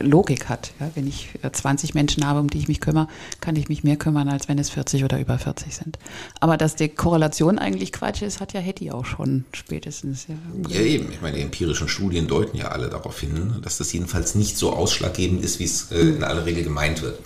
Logik 0.00 0.48
hat. 0.48 0.72
Ja, 0.80 0.90
wenn 0.94 1.06
ich 1.06 1.30
20 1.50 1.90
äh, 1.90 1.92
Menschen 1.94 2.26
habe, 2.26 2.40
um 2.40 2.48
die 2.48 2.58
ich 2.58 2.68
mich 2.68 2.80
kümmere, 2.80 3.08
kann 3.40 3.56
ich 3.56 3.68
mich 3.68 3.84
mehr 3.84 3.96
kümmern, 3.96 4.28
als 4.28 4.48
wenn 4.48 4.58
es 4.58 4.70
40 4.70 5.04
oder 5.04 5.18
über 5.20 5.38
40 5.38 5.74
sind. 5.74 5.98
Aber 6.40 6.56
dass 6.56 6.76
die 6.76 6.88
Korrelation 6.88 7.58
eigentlich 7.58 7.92
Quatsch 7.92 8.22
ist, 8.22 8.40
hat 8.40 8.52
ja 8.52 8.60
Hetty 8.60 8.90
auch 8.90 9.04
schon 9.04 9.44
spätestens. 9.52 10.26
Ja, 10.28 10.34
ja 10.68 10.80
eben. 10.80 11.10
Ich 11.12 11.20
meine, 11.20 11.36
die 11.36 11.42
empirischen 11.42 11.88
Studien 11.88 12.26
deuten 12.26 12.56
ja 12.56 12.68
alle 12.68 12.88
darauf 12.88 13.20
hin, 13.20 13.56
dass 13.62 13.78
das 13.78 13.92
jedenfalls 13.92 14.34
nicht 14.34 14.56
so 14.56 14.72
ausschlaggebend 14.72 15.44
ist, 15.44 15.58
wie 15.58 15.64
es 15.64 15.90
äh, 15.92 16.00
in 16.00 16.24
aller 16.24 16.46
Regel 16.46 16.64
gemeint 16.64 17.02
wird. 17.02 17.18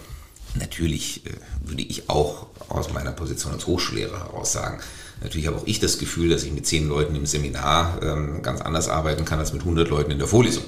Natürlich 0.58 1.26
äh, 1.26 1.30
würde 1.64 1.82
ich 1.82 2.08
auch 2.08 2.46
aus 2.68 2.92
meiner 2.92 3.12
Position 3.12 3.52
als 3.52 3.66
Hochschullehrer 3.66 4.18
heraus 4.18 4.52
sagen, 4.52 4.80
Natürlich 5.22 5.46
habe 5.46 5.58
auch 5.58 5.66
ich 5.66 5.80
das 5.80 5.98
Gefühl, 5.98 6.30
dass 6.30 6.44
ich 6.44 6.52
mit 6.52 6.66
zehn 6.66 6.88
Leuten 6.88 7.14
im 7.14 7.26
Seminar 7.26 8.00
ähm, 8.02 8.42
ganz 8.42 8.60
anders 8.60 8.88
arbeiten 8.88 9.24
kann 9.24 9.38
als 9.38 9.52
mit 9.52 9.62
100 9.62 9.88
Leuten 9.88 10.10
in 10.10 10.18
der 10.18 10.26
Vorlesung. 10.26 10.64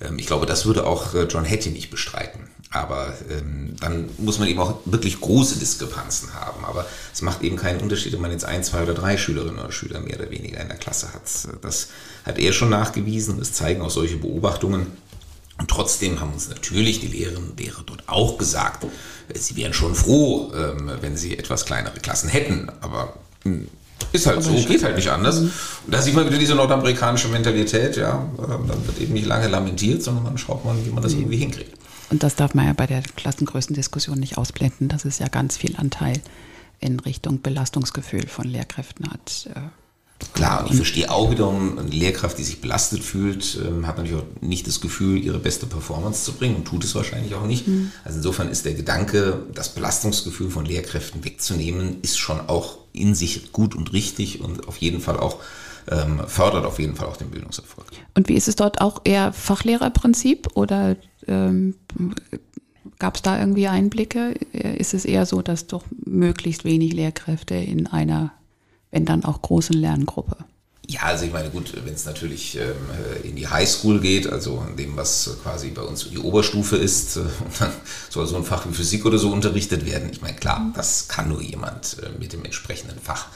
Ähm, 0.00 0.18
ich 0.18 0.26
glaube, 0.26 0.46
das 0.46 0.66
würde 0.66 0.86
auch 0.86 1.14
äh, 1.14 1.24
John 1.24 1.48
Hattie 1.48 1.70
nicht 1.70 1.90
bestreiten. 1.90 2.48
Aber 2.72 3.12
ähm, 3.28 3.74
dann 3.80 4.08
muss 4.18 4.38
man 4.38 4.46
eben 4.46 4.60
auch 4.60 4.78
wirklich 4.84 5.20
große 5.20 5.58
Diskrepanzen 5.58 6.34
haben. 6.34 6.64
Aber 6.64 6.86
es 7.12 7.20
macht 7.20 7.42
eben 7.42 7.56
keinen 7.56 7.80
Unterschied, 7.80 8.14
ob 8.14 8.20
man 8.20 8.30
jetzt 8.30 8.44
ein, 8.44 8.62
zwei 8.62 8.84
oder 8.84 8.94
drei 8.94 9.16
Schülerinnen 9.16 9.58
oder 9.58 9.72
Schüler 9.72 10.00
mehr 10.00 10.16
oder 10.20 10.30
weniger 10.30 10.60
in 10.60 10.68
der 10.68 10.76
Klasse 10.76 11.12
hat. 11.12 11.22
Das 11.62 11.88
hat 12.24 12.38
er 12.38 12.52
schon 12.52 12.70
nachgewiesen. 12.70 13.38
Das 13.38 13.52
zeigen 13.52 13.82
auch 13.82 13.90
solche 13.90 14.18
Beobachtungen. 14.18 14.86
Und 15.58 15.68
trotzdem 15.68 16.20
haben 16.20 16.32
uns 16.32 16.48
natürlich 16.48 17.00
die 17.00 17.08
Lehrerinnen 17.08 17.50
und 17.50 17.60
Lehrer 17.60 17.82
dort 17.84 18.08
auch 18.08 18.38
gesagt, 18.38 18.84
äh, 18.84 19.38
sie 19.38 19.56
wären 19.56 19.74
schon 19.74 19.94
froh, 19.96 20.52
ähm, 20.54 20.90
wenn 21.00 21.16
sie 21.16 21.36
etwas 21.36 21.66
kleinere 21.66 21.98
Klassen 21.98 22.28
hätten. 22.28 22.70
Aber 22.80 23.14
hm, 23.42 23.68
ist 24.12 24.26
halt 24.26 24.42
so, 24.42 24.52
geht 24.52 24.82
halt 24.82 24.96
nicht 24.96 25.10
anders. 25.10 25.40
Mhm. 25.40 25.52
Und 25.86 25.94
da 25.94 26.02
sieht 26.02 26.14
man 26.14 26.26
wieder 26.26 26.38
diese 26.38 26.54
nordamerikanische 26.54 27.28
Mentalität, 27.28 27.96
ja. 27.96 28.26
Dann 28.36 28.86
wird 28.86 29.00
eben 29.00 29.12
nicht 29.12 29.26
lange 29.26 29.48
lamentiert, 29.48 30.02
sondern 30.02 30.24
dann 30.24 30.38
schaut 30.38 30.64
man, 30.64 30.84
wie 30.84 30.90
man 30.90 31.02
das 31.02 31.12
irgendwie 31.12 31.36
hinkriegt. 31.36 31.74
Und 32.10 32.22
das 32.22 32.34
darf 32.34 32.54
man 32.54 32.66
ja 32.66 32.72
bei 32.72 32.86
der 32.86 33.02
Klassengrößendiskussion 33.02 34.18
nicht 34.18 34.36
ausblenden, 34.36 34.88
dass 34.88 35.04
es 35.04 35.20
ja 35.20 35.28
ganz 35.28 35.56
viel 35.56 35.76
Anteil 35.76 36.20
in 36.80 36.98
Richtung 36.98 37.40
Belastungsgefühl 37.40 38.26
von 38.26 38.46
Lehrkräften 38.46 39.10
hat. 39.10 39.48
Klar, 40.34 40.60
und 40.60 40.70
ich 40.70 40.76
verstehe 40.76 41.10
auch 41.10 41.30
wiederum, 41.30 41.78
eine 41.78 41.88
Lehrkraft, 41.88 42.38
die 42.38 42.44
sich 42.44 42.60
belastet 42.60 43.02
fühlt, 43.02 43.58
ähm, 43.66 43.86
hat 43.86 43.96
natürlich 43.96 44.22
auch 44.22 44.42
nicht 44.42 44.66
das 44.66 44.80
Gefühl, 44.80 45.22
ihre 45.22 45.38
beste 45.38 45.66
Performance 45.66 46.24
zu 46.24 46.32
bringen 46.32 46.56
und 46.56 46.64
tut 46.66 46.84
es 46.84 46.94
wahrscheinlich 46.94 47.34
auch 47.34 47.46
nicht. 47.46 47.66
Mhm. 47.66 47.90
Also 48.04 48.18
insofern 48.18 48.48
ist 48.48 48.64
der 48.64 48.74
Gedanke, 48.74 49.44
das 49.54 49.70
Belastungsgefühl 49.74 50.50
von 50.50 50.64
Lehrkräften 50.64 51.24
wegzunehmen, 51.24 51.98
ist 52.02 52.18
schon 52.18 52.40
auch 52.48 52.78
in 52.92 53.14
sich 53.14 53.52
gut 53.52 53.74
und 53.74 53.92
richtig 53.92 54.40
und 54.40 54.68
auf 54.68 54.76
jeden 54.78 55.00
Fall 55.00 55.18
auch 55.18 55.36
ähm, 55.90 56.20
fördert 56.26 56.64
auf 56.64 56.78
jeden 56.78 56.96
Fall 56.96 57.08
auch 57.08 57.16
den 57.16 57.30
Bildungserfolg. 57.30 57.86
Und 58.14 58.28
wie 58.28 58.34
ist 58.34 58.48
es 58.48 58.56
dort 58.56 58.80
auch 58.80 59.00
eher 59.04 59.32
Fachlehrerprinzip 59.32 60.48
oder 60.54 60.96
ähm, 61.26 61.74
gab 62.98 63.16
es 63.16 63.22
da 63.22 63.38
irgendwie 63.38 63.68
Einblicke? 63.68 64.34
Ist 64.52 64.94
es 64.94 65.04
eher 65.04 65.26
so, 65.26 65.42
dass 65.42 65.66
doch 65.66 65.84
möglichst 66.04 66.64
wenig 66.64 66.92
Lehrkräfte 66.92 67.54
in 67.54 67.86
einer 67.86 68.32
wenn 68.90 69.04
dann 69.04 69.24
auch 69.24 69.42
großen 69.42 69.76
Lerngruppe. 69.76 70.36
Ja, 70.90 71.02
also 71.02 71.24
ich 71.24 71.32
meine, 71.32 71.50
gut, 71.50 71.72
wenn 71.84 71.94
es 71.94 72.04
natürlich 72.04 72.56
ähm, 72.56 72.74
in 73.22 73.36
die 73.36 73.46
Highschool 73.46 74.00
geht, 74.00 74.26
also 74.26 74.64
in 74.68 74.76
dem, 74.76 74.96
was 74.96 75.38
quasi 75.40 75.70
bei 75.70 75.82
uns 75.82 76.08
die 76.10 76.18
Oberstufe 76.18 76.76
ist, 76.76 77.16
äh, 77.16 77.20
und 77.44 77.60
dann 77.60 77.70
soll 78.08 78.26
so 78.26 78.36
ein 78.36 78.42
Fach 78.42 78.66
wie 78.68 78.74
Physik 78.74 79.06
oder 79.06 79.18
so 79.18 79.30
unterrichtet 79.30 79.86
werden. 79.86 80.08
Ich 80.10 80.20
meine, 80.20 80.36
klar, 80.36 80.72
das 80.74 81.06
kann 81.06 81.28
nur 81.28 81.42
jemand 81.42 81.98
äh, 82.02 82.18
mit 82.18 82.32
dem 82.32 82.44
entsprechenden 82.44 82.98
Fach. 82.98 83.28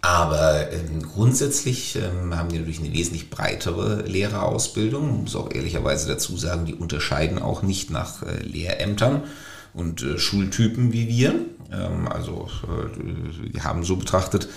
Aber 0.00 0.72
ähm, 0.72 1.02
grundsätzlich 1.02 1.96
ähm, 1.96 2.34
haben 2.34 2.48
die 2.48 2.58
natürlich 2.58 2.80
eine 2.80 2.92
wesentlich 2.92 3.28
breitere 3.28 4.02
Lehrerausbildung. 4.06 5.06
Man 5.06 5.20
muss 5.24 5.36
auch 5.36 5.52
ehrlicherweise 5.52 6.08
dazu 6.08 6.36
sagen, 6.36 6.64
die 6.64 6.74
unterscheiden 6.74 7.40
auch 7.40 7.62
nicht 7.62 7.90
nach 7.90 8.22
äh, 8.22 8.40
Lehrämtern 8.42 9.24
und 9.74 10.02
äh, 10.02 10.18
Schultypen 10.18 10.92
wie 10.92 11.08
wir. 11.08 11.34
Ähm, 11.72 12.08
also 12.08 12.48
äh, 12.64 13.48
die 13.52 13.60
haben 13.62 13.84
so 13.84 13.96
betrachtet, 13.96 14.48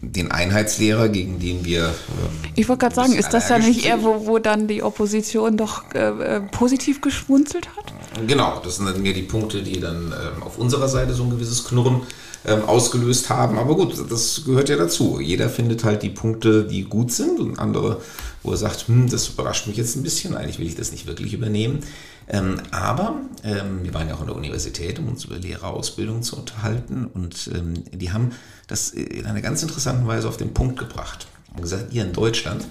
den 0.00 0.30
Einheitslehrer, 0.30 1.08
gegen 1.08 1.38
den 1.38 1.64
wir. 1.64 1.84
Ähm, 1.84 1.92
ich 2.54 2.68
wollte 2.68 2.80
gerade 2.80 2.94
sagen, 2.94 3.12
ist 3.14 3.30
das 3.30 3.48
ja 3.48 3.58
nicht 3.58 3.84
eher, 3.84 4.02
wo, 4.02 4.26
wo 4.26 4.38
dann 4.38 4.68
die 4.68 4.82
Opposition 4.82 5.56
doch 5.56 5.84
äh, 5.94 6.08
äh, 6.08 6.40
positiv 6.40 7.00
geschmunzelt 7.00 7.68
hat? 7.76 7.92
Genau, 8.26 8.60
das 8.64 8.76
sind 8.76 8.86
dann 8.86 9.02
mehr 9.02 9.12
die 9.12 9.22
Punkte, 9.22 9.62
die 9.62 9.80
dann 9.80 10.12
äh, 10.12 10.44
auf 10.44 10.58
unserer 10.58 10.88
Seite 10.88 11.14
so 11.14 11.24
ein 11.24 11.30
gewisses 11.30 11.64
Knurren 11.64 12.02
ähm, 12.46 12.64
ausgelöst 12.64 13.30
haben. 13.30 13.58
Aber 13.58 13.74
gut, 13.74 13.94
das 14.10 14.42
gehört 14.44 14.68
ja 14.68 14.76
dazu. 14.76 15.20
Jeder 15.20 15.48
findet 15.48 15.84
halt 15.84 16.02
die 16.02 16.10
Punkte, 16.10 16.64
die 16.64 16.84
gut 16.84 17.12
sind 17.12 17.40
und 17.40 17.58
andere, 17.58 18.00
wo 18.42 18.52
er 18.52 18.56
sagt, 18.56 18.88
hm, 18.88 19.08
das 19.10 19.28
überrascht 19.28 19.66
mich 19.66 19.76
jetzt 19.76 19.96
ein 19.96 20.02
bisschen, 20.02 20.36
eigentlich 20.36 20.58
will 20.58 20.66
ich 20.66 20.76
das 20.76 20.92
nicht 20.92 21.06
wirklich 21.06 21.34
übernehmen. 21.34 21.80
Ähm, 22.30 22.60
aber 22.70 23.20
ähm, 23.42 23.84
wir 23.84 23.94
waren 23.94 24.08
ja 24.08 24.14
auch 24.14 24.20
an 24.20 24.26
der 24.26 24.36
Universität, 24.36 24.98
um 24.98 25.08
uns 25.08 25.24
über 25.24 25.38
Lehrerausbildung 25.38 26.22
zu 26.22 26.36
unterhalten 26.36 27.06
und 27.06 27.50
ähm, 27.54 27.84
die 27.90 28.12
haben 28.12 28.32
das 28.66 28.90
in 28.90 29.24
einer 29.24 29.40
ganz 29.40 29.62
interessanten 29.62 30.06
Weise 30.06 30.28
auf 30.28 30.36
den 30.36 30.52
Punkt 30.52 30.78
gebracht 30.78 31.26
und 31.54 31.62
gesagt, 31.62 31.92
ihr 31.92 32.04
in 32.04 32.12
Deutschland, 32.12 32.66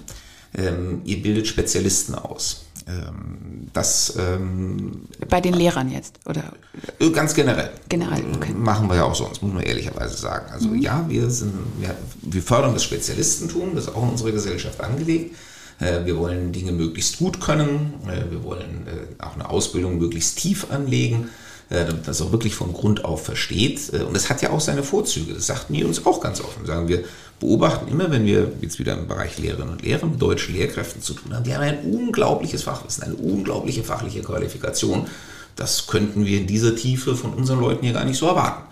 ähm, 0.54 1.02
ihr 1.04 1.22
bildet 1.22 1.48
Spezialisten 1.48 2.14
aus. 2.14 2.66
Ähm, 2.86 3.68
das 3.72 4.14
ähm, 4.16 5.02
bei 5.28 5.40
den 5.40 5.54
Lehrern 5.54 5.90
jetzt 5.90 6.20
oder 6.24 6.52
äh, 7.00 7.10
ganz 7.10 7.34
generell. 7.34 7.70
Generell, 7.88 8.24
okay. 8.34 8.52
Machen 8.54 8.88
wir 8.88 8.96
ja 8.96 9.04
auch 9.04 9.14
sonst, 9.14 9.42
muss 9.42 9.52
man 9.52 9.62
ehrlicherweise 9.62 10.16
sagen. 10.16 10.50
Also 10.52 10.68
mhm. 10.68 10.80
ja, 10.80 11.04
wir 11.08 11.28
sind, 11.28 11.52
wir, 11.80 11.94
wir 12.22 12.42
fördern 12.42 12.72
das 12.72 12.84
Spezialistentum, 12.84 13.74
das 13.74 13.84
ist 13.84 13.94
auch 13.94 14.02
in 14.04 14.10
unserer 14.10 14.32
Gesellschaft 14.32 14.80
angelegt. 14.80 15.36
Äh, 15.80 16.04
wir 16.04 16.16
wollen 16.16 16.52
Dinge 16.52 16.72
möglichst 16.72 17.18
gut 17.18 17.40
können. 17.40 17.94
Äh, 18.06 18.30
wir 18.30 18.42
wollen 18.42 18.86
äh, 18.86 19.22
auch 19.22 19.34
eine 19.34 19.48
Ausbildung 19.48 19.98
möglichst 19.98 20.38
tief 20.38 20.70
anlegen 20.70 21.28
damit 21.70 22.06
man 22.06 22.12
es 22.12 22.22
auch 22.22 22.32
wirklich 22.32 22.54
von 22.54 22.72
Grund 22.72 23.04
auf 23.04 23.26
versteht. 23.26 23.90
Und 23.90 24.16
es 24.16 24.30
hat 24.30 24.40
ja 24.40 24.52
auch 24.52 24.60
seine 24.62 24.82
Vorzüge. 24.82 25.34
Das 25.34 25.48
sagten 25.48 25.74
die 25.74 25.84
uns 25.84 26.06
auch 26.06 26.18
ganz 26.18 26.40
offen. 26.40 26.64
Sagen 26.64 26.88
wir, 26.88 27.04
beobachten 27.40 27.88
immer, 27.88 28.10
wenn 28.10 28.24
wir 28.24 28.50
jetzt 28.62 28.78
wieder 28.78 28.96
im 28.96 29.06
Bereich 29.06 29.36
Lehrerinnen 29.36 29.72
und 29.72 29.82
Lehrer 29.82 30.06
mit 30.06 30.22
deutschen 30.22 30.54
Lehrkräften 30.54 31.02
zu 31.02 31.12
tun 31.12 31.34
haben, 31.34 31.44
die 31.44 31.54
haben 31.54 31.60
ein 31.60 31.80
unglaubliches 31.80 32.62
Fachwissen, 32.62 33.02
eine 33.02 33.16
unglaubliche 33.16 33.84
fachliche 33.84 34.22
Qualifikation. 34.22 35.08
Das 35.56 35.86
könnten 35.86 36.24
wir 36.24 36.38
in 36.38 36.46
dieser 36.46 36.74
Tiefe 36.74 37.14
von 37.14 37.34
unseren 37.34 37.60
Leuten 37.60 37.84
hier 37.84 37.92
gar 37.92 38.06
nicht 38.06 38.16
so 38.16 38.28
erwarten. 38.28 38.62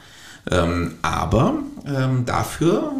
Ähm, 0.51 0.95
aber 1.03 1.55
ähm, 1.87 2.25
dafür, 2.25 2.93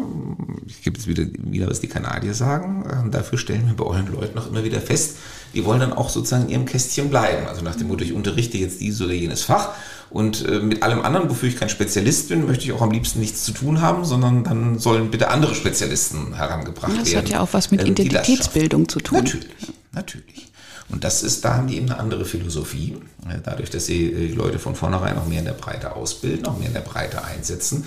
ich 0.65 0.81
gebe 0.81 0.97
jetzt 0.97 1.07
wieder, 1.07 1.25
wieder, 1.37 1.69
was 1.69 1.79
die 1.79 1.87
Kanadier 1.87 2.33
sagen, 2.33 2.85
ähm, 2.91 3.11
dafür 3.11 3.37
stellen 3.37 3.67
wir 3.67 3.75
bei 3.75 3.85
euren 3.85 4.11
Leuten 4.11 4.37
auch 4.37 4.47
immer 4.47 4.63
wieder 4.63 4.81
fest, 4.81 5.17
die 5.53 5.63
wollen 5.63 5.79
dann 5.79 5.93
auch 5.93 6.09
sozusagen 6.09 6.43
in 6.45 6.49
ihrem 6.49 6.65
Kästchen 6.65 7.09
bleiben. 7.09 7.47
Also 7.47 7.63
nach 7.63 7.75
dem 7.75 7.87
Motto, 7.87 8.03
ich 8.03 8.13
unterrichte 8.13 8.57
jetzt 8.57 8.81
dieses 8.81 9.01
oder 9.01 9.13
jenes 9.13 9.43
Fach 9.43 9.69
und 10.09 10.47
äh, 10.47 10.59
mit 10.59 10.83
allem 10.83 11.01
anderen, 11.01 11.29
wofür 11.29 11.49
ich 11.49 11.57
kein 11.57 11.69
Spezialist 11.69 12.29
bin, 12.29 12.45
möchte 12.45 12.65
ich 12.65 12.71
auch 12.71 12.81
am 12.81 12.91
liebsten 12.91 13.19
nichts 13.19 13.43
zu 13.43 13.51
tun 13.51 13.81
haben, 13.81 14.05
sondern 14.05 14.43
dann 14.43 14.79
sollen 14.79 15.11
bitte 15.11 15.29
andere 15.29 15.55
Spezialisten 15.55 16.35
herangebracht 16.35 16.91
das 16.91 16.97
werden. 16.97 17.05
Das 17.05 17.15
hat 17.15 17.29
ja 17.29 17.39
auch 17.41 17.49
was 17.51 17.71
mit 17.71 17.81
ähm, 17.81 17.87
Identitätsbildung 17.87 18.87
zu 18.87 18.99
tun. 18.99 19.19
Natürlich, 19.19 19.47
natürlich. 19.91 20.46
Und 20.89 21.03
das 21.03 21.21
ist, 21.23 21.43
da 21.43 21.55
haben 21.55 21.67
die 21.67 21.77
eben 21.77 21.89
eine 21.89 21.99
andere 21.99 22.25
Philosophie. 22.25 22.97
Dadurch, 23.43 23.69
dass 23.69 23.85
sie 23.85 24.11
äh, 24.11 24.27
die 24.27 24.33
Leute 24.33 24.59
von 24.59 24.75
vornherein 24.75 25.17
auch 25.17 25.27
mehr 25.27 25.39
in 25.39 25.45
der 25.45 25.53
Breite 25.53 25.95
ausbilden, 25.95 26.45
auch 26.45 26.57
mehr 26.57 26.67
in 26.67 26.73
der 26.73 26.81
Breite 26.81 27.23
einsetzen, 27.23 27.85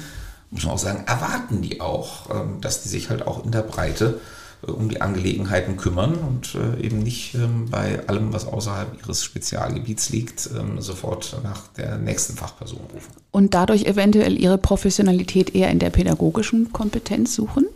muss 0.50 0.64
man 0.64 0.74
auch 0.74 0.78
sagen, 0.78 1.04
erwarten 1.06 1.62
die 1.62 1.80
auch, 1.80 2.28
ähm, 2.30 2.60
dass 2.60 2.82
die 2.82 2.88
sich 2.88 3.08
halt 3.08 3.26
auch 3.26 3.44
in 3.44 3.52
der 3.52 3.62
Breite 3.62 4.20
äh, 4.66 4.70
um 4.70 4.88
die 4.88 5.00
Angelegenheiten 5.00 5.76
kümmern 5.76 6.14
und 6.14 6.54
äh, 6.54 6.84
eben 6.84 6.98
nicht 6.98 7.34
ähm, 7.34 7.66
bei 7.70 8.06
allem, 8.08 8.32
was 8.32 8.46
außerhalb 8.46 8.98
ihres 9.00 9.24
Spezialgebiets 9.24 10.10
liegt, 10.10 10.50
ähm, 10.58 10.80
sofort 10.80 11.36
nach 11.42 11.68
der 11.68 11.98
nächsten 11.98 12.36
Fachperson 12.36 12.80
rufen. 12.92 13.12
Und 13.30 13.54
dadurch 13.54 13.84
eventuell 13.84 14.38
ihre 14.38 14.58
Professionalität 14.58 15.54
eher 15.54 15.70
in 15.70 15.78
der 15.78 15.90
pädagogischen 15.90 16.72
Kompetenz 16.72 17.34
suchen? 17.34 17.66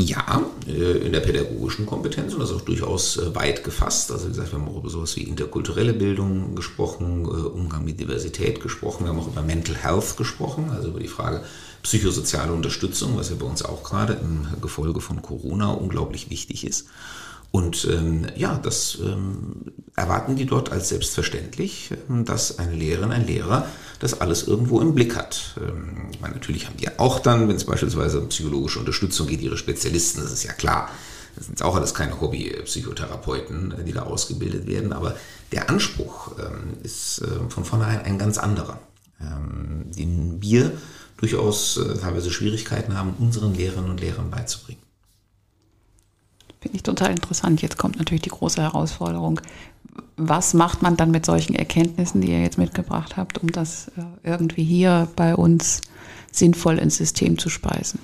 Ja, 0.00 0.44
äh, 0.68 0.98
in 0.98 1.12
der 1.12 1.20
pädagogischen 1.20 1.84
Kompetenz 1.84 2.32
und 2.32 2.38
das 2.38 2.52
auch 2.52 2.60
durchaus 2.60 3.16
äh, 3.16 3.34
weit 3.34 3.64
gefasst. 3.64 4.12
Also 4.12 4.26
wie 4.26 4.30
gesagt, 4.30 4.52
wir 4.52 4.60
haben 4.60 4.68
auch 4.68 4.78
über 4.78 4.90
sowas 4.90 5.16
wie 5.16 5.24
interkulturelle 5.24 5.92
Bildung 5.92 6.54
gesprochen, 6.54 7.24
äh, 7.24 7.28
Umgang 7.28 7.84
mit 7.84 7.98
Diversität 7.98 8.60
gesprochen, 8.60 9.04
wir 9.04 9.10
haben 9.10 9.18
auch 9.18 9.26
über 9.26 9.42
Mental 9.42 9.74
Health 9.74 10.16
gesprochen, 10.16 10.70
also 10.70 10.88
über 10.88 11.00
die 11.00 11.08
Frage 11.08 11.42
psychosoziale 11.82 12.52
Unterstützung, 12.52 13.16
was 13.16 13.30
ja 13.30 13.36
bei 13.36 13.46
uns 13.46 13.64
auch 13.64 13.82
gerade 13.82 14.12
im 14.14 14.46
Gefolge 14.60 15.00
von 15.00 15.20
Corona 15.20 15.70
unglaublich 15.70 16.30
wichtig 16.30 16.64
ist. 16.64 16.86
Und 17.50 17.88
ähm, 17.90 18.26
ja, 18.36 18.58
das 18.62 18.98
ähm, 19.02 19.72
erwarten 19.96 20.36
die 20.36 20.44
dort 20.44 20.70
als 20.70 20.90
selbstverständlich, 20.90 21.90
ähm, 22.08 22.24
dass 22.24 22.58
eine 22.58 22.74
Lehrerin, 22.74 23.10
ein 23.10 23.26
Lehrer 23.26 23.66
das 24.00 24.20
alles 24.20 24.46
irgendwo 24.46 24.80
im 24.80 24.94
Blick 24.94 25.16
hat. 25.16 25.56
Ähm, 25.60 26.08
ich 26.12 26.20
meine, 26.20 26.34
natürlich 26.34 26.66
haben 26.66 26.76
die 26.76 26.98
auch 26.98 27.20
dann, 27.20 27.48
wenn 27.48 27.56
es 27.56 27.64
beispielsweise 27.64 28.20
um 28.20 28.28
psychologische 28.28 28.78
Unterstützung 28.78 29.26
geht, 29.26 29.40
ihre 29.40 29.56
Spezialisten, 29.56 30.20
das 30.20 30.32
ist 30.32 30.44
ja 30.44 30.52
klar. 30.52 30.90
Das 31.36 31.46
sind 31.46 31.62
auch 31.62 31.76
alles 31.76 31.94
keine 31.94 32.20
Hobby-Psychotherapeuten, 32.20 33.74
die 33.86 33.92
da 33.92 34.02
ausgebildet 34.02 34.66
werden, 34.66 34.92
aber 34.92 35.14
der 35.52 35.70
Anspruch 35.70 36.32
ähm, 36.38 36.78
ist 36.82 37.22
äh, 37.22 37.48
von 37.48 37.64
vornherein 37.64 38.02
ein 38.02 38.18
ganz 38.18 38.38
anderer, 38.38 38.80
ähm, 39.20 39.90
den 39.96 40.42
wir 40.42 40.72
durchaus 41.16 41.76
äh, 41.76 41.96
teilweise 41.96 42.30
Schwierigkeiten 42.30 42.96
haben, 42.98 43.14
unseren 43.18 43.54
Lehrerinnen 43.54 43.90
und 43.90 44.00
Lehrern 44.00 44.30
beizubringen. 44.30 44.82
Finde 46.60 46.76
ich 46.76 46.82
total 46.82 47.10
interessant. 47.10 47.62
Jetzt 47.62 47.78
kommt 47.78 47.98
natürlich 47.98 48.22
die 48.22 48.30
große 48.30 48.60
Herausforderung. 48.60 49.40
Was 50.16 50.54
macht 50.54 50.82
man 50.82 50.96
dann 50.96 51.10
mit 51.10 51.24
solchen 51.24 51.54
Erkenntnissen, 51.54 52.20
die 52.20 52.30
ihr 52.30 52.42
jetzt 52.42 52.58
mitgebracht 52.58 53.16
habt, 53.16 53.38
um 53.38 53.50
das 53.52 53.88
äh, 53.96 54.28
irgendwie 54.28 54.64
hier 54.64 55.08
bei 55.14 55.34
uns 55.34 55.80
sinnvoll 56.32 56.78
ins 56.78 56.96
System 56.96 57.38
zu 57.38 57.48
speisen? 57.48 58.00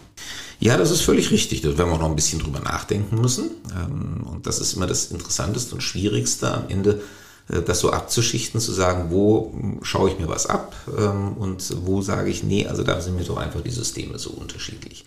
Ja, 0.60 0.76
das 0.76 0.90
ist 0.90 1.02
völlig 1.02 1.30
richtig. 1.30 1.62
Da 1.62 1.76
werden 1.76 1.90
wir 1.90 1.94
auch 1.94 2.00
noch 2.00 2.08
ein 2.08 2.16
bisschen 2.16 2.38
drüber 2.38 2.60
nachdenken 2.60 3.20
müssen. 3.20 3.50
Ähm, 3.74 4.24
und 4.24 4.46
das 4.46 4.60
ist 4.60 4.74
immer 4.74 4.86
das 4.86 5.06
Interessanteste 5.06 5.74
und 5.74 5.80
Schwierigste 5.80 6.52
am 6.52 6.68
Ende, 6.68 7.02
äh, 7.48 7.60
das 7.62 7.80
so 7.80 7.90
abzuschichten, 7.90 8.60
zu 8.60 8.72
sagen, 8.72 9.10
wo 9.10 9.52
schaue 9.82 10.10
ich 10.10 10.18
mir 10.18 10.28
was 10.28 10.46
ab 10.46 10.74
ähm, 10.96 11.32
und 11.36 11.74
wo 11.84 12.02
sage 12.02 12.30
ich, 12.30 12.44
nee, 12.44 12.66
also 12.66 12.82
da 12.84 13.00
sind 13.00 13.16
mir 13.16 13.24
doch 13.24 13.36
einfach 13.36 13.62
die 13.62 13.70
Systeme 13.70 14.18
so 14.18 14.30
unterschiedlich. 14.30 15.04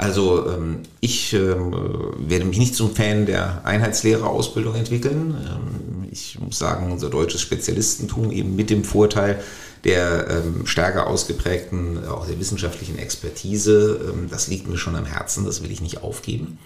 Also 0.00 0.48
ähm, 0.48 0.78
ich 1.00 1.34
ähm, 1.34 1.74
werde 2.16 2.46
mich 2.46 2.58
nicht 2.58 2.74
zum 2.74 2.96
Fan 2.96 3.26
der 3.26 3.66
Einheitslehrerausbildung 3.66 4.74
entwickeln. 4.74 5.36
Ähm, 5.46 6.08
ich 6.10 6.38
muss 6.40 6.58
sagen, 6.58 6.90
unser 6.90 7.10
deutsches 7.10 7.42
Spezialistentum 7.42 8.32
eben 8.32 8.56
mit 8.56 8.70
dem 8.70 8.82
Vorteil 8.82 9.42
der 9.84 10.26
ähm, 10.30 10.66
stärker 10.66 11.06
ausgeprägten, 11.06 12.06
auch 12.06 12.26
der 12.26 12.40
wissenschaftlichen 12.40 12.98
Expertise, 12.98 14.00
ähm, 14.08 14.28
das 14.30 14.48
liegt 14.48 14.68
mir 14.68 14.78
schon 14.78 14.96
am 14.96 15.04
Herzen, 15.04 15.44
das 15.44 15.62
will 15.62 15.70
ich 15.70 15.82
nicht 15.82 16.02
aufgeben. 16.02 16.58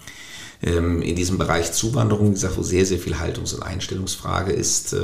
Ähm, 0.63 1.01
in 1.01 1.17
diesem 1.17 1.37
Bereich 1.37 1.73
Zuwanderung, 1.73 2.29
wie 2.29 2.35
gesagt, 2.35 2.55
wo 2.55 2.63
sehr, 2.63 2.85
sehr 2.85 2.99
viel 2.99 3.19
Haltungs- 3.19 3.53
und 3.53 3.63
Einstellungsfrage 3.63 4.53
ist, 4.53 4.95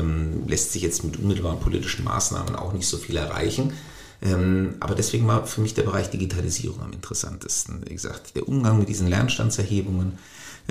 lässt 0.48 0.72
sich 0.72 0.84
jetzt 0.84 1.04
mit 1.04 1.18
unmittelbaren 1.20 1.60
politischen 1.60 2.06
Maßnahmen 2.06 2.56
auch 2.56 2.72
nicht 2.72 2.88
so 2.88 2.96
viel 2.96 3.18
erreichen. 3.18 3.74
Ähm, 4.22 4.76
aber 4.80 4.96
deswegen 4.96 5.28
war 5.28 5.48
für 5.48 5.62
mich 5.62 5.74
der 5.74 5.84
Bereich 5.84 6.10
Digitalisierung 6.10 6.82
am 6.82 6.94
interessantesten. 6.94 7.82
Wie 7.88 7.94
gesagt, 7.94 8.36
der 8.36 8.48
Umgang 8.48 8.78
mit 8.78 8.88
diesen 8.88 9.08
Lernstandserhebungen, 9.08 10.20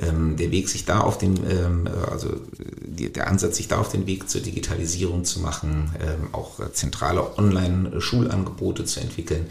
ähm, 0.01 0.37
der 0.37 0.53
Weg 0.53 0.69
sich 0.69 0.85
da 0.85 1.01
auf 1.01 1.19
den, 1.19 1.37
ähm, 1.51 1.89
also 2.11 2.29
der 2.87 3.27
Ansatz, 3.27 3.57
sich 3.57 3.67
da 3.67 3.79
auf 3.79 3.89
den 3.89 4.07
Weg 4.07 4.31
zur 4.31 4.41
Digitalisierung 4.41 5.25
zu 5.25 5.41
machen, 5.41 5.91
auch 6.33 6.61
zentrale 6.73 7.39
Online-Schulangebote 7.39 8.85
zu 8.85 9.01
entwickeln, 9.01 9.47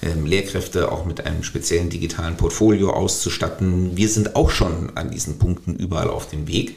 Lehrkräfte 0.00 0.90
auch 0.90 1.04
mit 1.04 1.26
einem 1.26 1.42
speziellen 1.42 1.90
digitalen 1.90 2.36
Portfolio 2.36 2.92
auszustatten. 2.92 3.96
Wir 3.96 4.08
sind 4.08 4.36
auch 4.36 4.50
schon 4.50 4.96
an 4.96 5.10
diesen 5.10 5.38
Punkten 5.38 5.76
überall 5.76 6.08
auf 6.08 6.28
dem 6.28 6.48
Weg. 6.48 6.76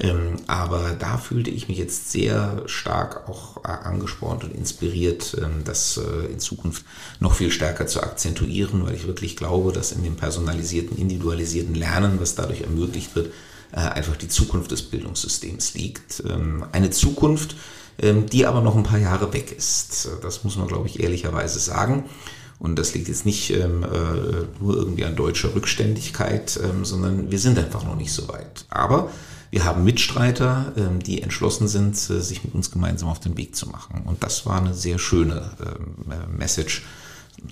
Ähm, 0.00 0.36
aber 0.48 0.96
da 0.98 1.18
fühlte 1.18 1.50
ich 1.50 1.68
mich 1.68 1.78
jetzt 1.78 2.10
sehr 2.10 2.62
stark 2.66 3.28
auch 3.28 3.58
äh, 3.58 3.68
angespornt 3.68 4.42
und 4.42 4.52
inspiriert, 4.52 5.36
ähm, 5.40 5.62
das 5.64 5.98
äh, 5.98 6.32
in 6.32 6.40
Zukunft 6.40 6.84
noch 7.20 7.34
viel 7.34 7.52
stärker 7.52 7.86
zu 7.86 8.02
akzentuieren, 8.02 8.84
weil 8.84 8.94
ich 8.94 9.06
wirklich 9.06 9.36
glaube, 9.36 9.72
dass 9.72 9.92
in 9.92 10.02
dem 10.02 10.16
personalisierten, 10.16 10.98
individualisierten 10.98 11.76
Lernen, 11.76 12.20
was 12.20 12.34
dadurch 12.34 12.62
ermöglicht 12.62 13.14
wird, 13.14 13.32
äh, 13.72 13.76
einfach 13.76 14.16
die 14.16 14.28
Zukunft 14.28 14.72
des 14.72 14.82
Bildungssystems 14.82 15.74
liegt. 15.74 16.24
Ähm, 16.28 16.64
eine 16.72 16.90
Zukunft, 16.90 17.56
die 17.96 18.44
aber 18.44 18.60
noch 18.60 18.74
ein 18.74 18.82
paar 18.82 18.98
Jahre 18.98 19.32
weg 19.32 19.52
ist. 19.56 20.08
Das 20.20 20.42
muss 20.42 20.56
man, 20.56 20.66
glaube 20.66 20.88
ich, 20.88 20.98
ehrlicherweise 20.98 21.60
sagen. 21.60 22.06
Und 22.58 22.76
das 22.76 22.94
liegt 22.94 23.06
jetzt 23.06 23.24
nicht 23.24 23.50
ähm, 23.50 23.84
äh, 23.84 24.46
nur 24.60 24.76
irgendwie 24.76 25.04
an 25.04 25.14
deutscher 25.14 25.54
Rückständigkeit, 25.54 26.58
ähm, 26.62 26.84
sondern 26.84 27.30
wir 27.30 27.38
sind 27.38 27.56
einfach 27.56 27.84
noch 27.84 27.94
nicht 27.94 28.12
so 28.12 28.26
weit. 28.28 28.64
Aber 28.68 29.10
wir 29.54 29.64
haben 29.64 29.84
Mitstreiter, 29.84 30.72
ähm, 30.76 31.00
die 31.00 31.22
entschlossen 31.22 31.68
sind, 31.68 31.94
äh, 31.94 32.20
sich 32.20 32.42
mit 32.42 32.56
uns 32.56 32.72
gemeinsam 32.72 33.08
auf 33.08 33.20
den 33.20 33.36
Weg 33.36 33.54
zu 33.54 33.68
machen. 33.68 34.02
Und 34.04 34.24
das 34.24 34.46
war 34.46 34.60
eine 34.60 34.74
sehr 34.74 34.98
schöne 34.98 35.52
ähm, 35.60 36.10
äh, 36.10 36.36
Message. 36.36 36.82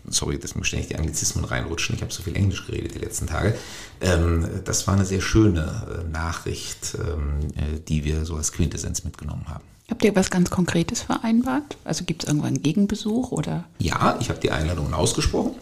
Sorry, 0.08 0.36
dass 0.36 0.56
mir 0.56 0.64
ständig 0.64 0.88
die 0.88 0.96
Anglizismen 0.96 1.44
reinrutschen. 1.44 1.94
Ich 1.94 2.02
habe 2.02 2.12
so 2.12 2.24
viel 2.24 2.34
Englisch 2.34 2.66
geredet 2.66 2.96
die 2.96 2.98
letzten 2.98 3.28
Tage. 3.28 3.56
Ähm, 4.00 4.48
das 4.64 4.88
war 4.88 4.94
eine 4.94 5.04
sehr 5.04 5.20
schöne 5.20 6.04
äh, 6.04 6.10
Nachricht, 6.10 6.96
die 7.88 8.04
wir 8.04 8.24
so 8.24 8.36
als 8.36 8.50
Quintessenz 8.50 9.04
mitgenommen 9.04 9.44
haben. 9.48 9.62
Habt 9.88 10.04
ihr 10.04 10.16
was 10.16 10.30
ganz 10.30 10.50
Konkretes 10.50 11.02
vereinbart? 11.02 11.76
Also 11.84 12.04
gibt 12.04 12.24
es 12.24 12.28
irgendwann 12.28 12.54
einen 12.54 12.62
Gegenbesuch 12.62 13.30
oder? 13.30 13.64
Ja, 13.78 14.16
ich 14.20 14.28
habe 14.28 14.40
die 14.40 14.50
Einladungen 14.50 14.94
ausgesprochen. 14.94 15.54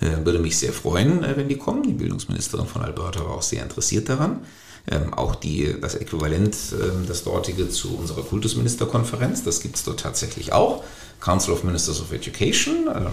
Würde 0.00 0.38
mich 0.38 0.56
sehr 0.56 0.72
freuen, 0.72 1.22
wenn 1.22 1.48
die 1.48 1.56
kommen. 1.56 1.82
Die 1.82 1.92
Bildungsministerin 1.92 2.66
von 2.66 2.82
Alberta 2.82 3.20
war 3.20 3.32
auch 3.32 3.42
sehr 3.42 3.62
interessiert 3.62 4.08
daran 4.08 4.42
ähm, 4.90 5.12
auch 5.14 5.34
die, 5.34 5.74
das 5.80 5.94
Äquivalent, 5.94 6.56
ähm, 6.72 7.04
das 7.06 7.24
dortige 7.24 7.68
zu 7.68 7.96
unserer 7.96 8.22
Kultusministerkonferenz, 8.22 9.44
das 9.44 9.60
gibt 9.60 9.76
es 9.76 9.84
dort 9.84 10.00
tatsächlich 10.00 10.52
auch. 10.52 10.82
Council 11.20 11.52
of 11.52 11.64
Ministers 11.64 12.00
of 12.00 12.12
Education, 12.12 12.88
ähm, 12.94 13.06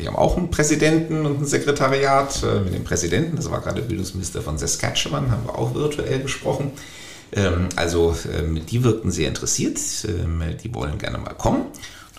die 0.00 0.06
haben 0.06 0.16
auch 0.16 0.36
einen 0.36 0.50
Präsidenten 0.50 1.26
und 1.26 1.42
ein 1.42 1.46
Sekretariat. 1.46 2.42
Äh, 2.42 2.60
mit 2.60 2.74
dem 2.74 2.84
Präsidenten, 2.84 3.36
das 3.36 3.50
war 3.50 3.60
gerade 3.60 3.82
Bildungsminister 3.82 4.42
von 4.42 4.58
Saskatchewan, 4.58 5.30
haben 5.30 5.44
wir 5.44 5.58
auch 5.58 5.74
virtuell 5.74 6.20
gesprochen. 6.20 6.72
Also 7.76 8.16
die 8.68 8.82
wirkten 8.82 9.12
sehr 9.12 9.28
interessiert, 9.28 9.78
die 9.78 10.74
wollen 10.74 10.98
gerne 10.98 11.18
mal 11.18 11.34
kommen. 11.34 11.66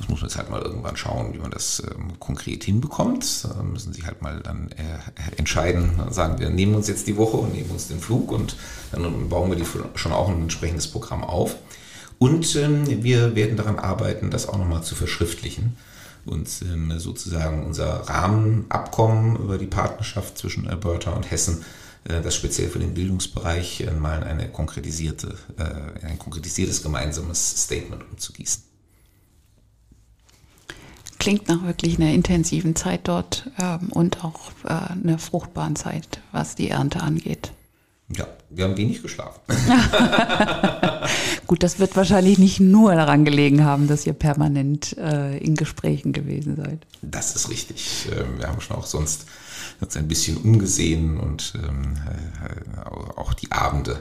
Das 0.02 0.10
muss 0.10 0.22
man 0.22 0.30
jetzt 0.30 0.38
halt 0.38 0.50
mal 0.50 0.62
irgendwann 0.62 0.98
schauen, 0.98 1.32
wie 1.34 1.38
man 1.38 1.52
das 1.52 1.84
ähm, 1.86 2.20
konkret 2.20 2.64
hinbekommt. 2.64 3.46
Da 3.46 3.62
müssen 3.62 3.94
sich 3.94 4.06
halt 4.06 4.24
mal 4.24 4.40
dann 4.42 4.72
äh, 4.72 5.38
entscheiden, 5.38 5.92
sagen 6.10 6.40
wir 6.40 6.50
nehmen 6.50 6.74
uns 6.74 6.88
jetzt 6.88 7.06
die 7.06 7.18
Woche 7.18 7.38
und 7.38 7.54
nehmen 7.54 7.70
uns 7.70 7.88
den 7.88 8.00
Flug 8.00 8.32
und 8.32 8.56
dann 8.92 9.30
bauen 9.30 9.52
wir 9.52 9.58
die 9.58 9.66
schon 9.96 10.12
auch 10.12 10.28
ein 10.28 10.42
entsprechendes 10.42 10.88
Programm 10.88 11.24
auf. 11.24 11.56
Und 12.18 12.56
ähm, 12.56 13.04
wir 13.04 13.36
werden 13.36 13.58
daran 13.58 13.78
arbeiten, 13.78 14.32
das 14.32 14.50
auch 14.50 14.58
nochmal 14.58 14.82
zu 14.82 14.96
verschriftlichen 14.96 15.78
und 16.26 16.50
ähm, 16.64 16.98
sozusagen 17.00 17.64
unser 17.64 18.10
Rahmenabkommen 18.10 19.36
über 19.36 19.60
die 19.60 19.68
Partnerschaft 19.68 20.38
zwischen 20.38 20.68
Alberta 20.68 21.12
und 21.12 21.30
Hessen 21.30 21.64
äh, 22.06 22.22
das 22.22 22.36
speziell 22.36 22.70
für 22.70 22.80
den 22.80 22.96
Bildungsbereich 22.96 23.82
äh, 23.82 23.92
mal 23.92 24.24
eine 24.24 24.50
konkretisierte, 24.50 25.36
äh, 25.58 26.06
ein 26.06 26.18
konkretisiertes 26.18 26.82
gemeinsames 26.82 27.64
Statement 27.64 28.04
umzugießen. 28.10 28.71
Klingt 31.22 31.48
nach 31.50 31.64
wirklich 31.64 32.00
einer 32.00 32.12
intensiven 32.12 32.76
Zeit 32.76 33.02
dort 33.04 33.48
ähm, 33.62 33.90
und 33.92 34.24
auch 34.24 34.40
äh, 34.64 34.74
einer 35.04 35.20
fruchtbaren 35.20 35.76
Zeit, 35.76 36.20
was 36.32 36.56
die 36.56 36.72
Ernte 36.72 37.02
angeht. 37.02 37.52
Ja, 38.18 38.26
wir 38.50 38.66
haben 38.66 38.76
wenig 38.76 39.04
geschlafen. 39.04 39.40
Gut, 41.48 41.62
das 41.62 41.78
wird 41.78 41.96
wahrscheinlich 41.96 42.40
nicht 42.40 42.60
nur 42.60 42.96
daran 42.96 43.24
gelegen 43.24 43.64
haben, 43.64 43.88
dass 43.88 44.08
ihr 44.08 44.14
permanent 44.14 44.98
äh, 44.98 45.38
in 45.38 45.56
Gesprächen 45.56 46.12
gewesen 46.12 46.56
seid. 46.56 46.80
Das 47.04 47.36
ist 47.36 47.52
richtig. 47.52 48.10
Ähm, 48.12 48.40
wir 48.40 48.48
haben 48.48 48.60
schon 48.60 48.78
auch 48.78 48.88
sonst 48.88 49.28
uns 49.82 49.98
ein 49.98 50.08
bisschen 50.08 50.38
umgesehen 50.38 51.20
und 51.20 51.54
ähm, 51.56 51.96
äh, 51.98 53.20
auch 53.20 53.34
die 53.34 53.52
Abende 53.52 54.00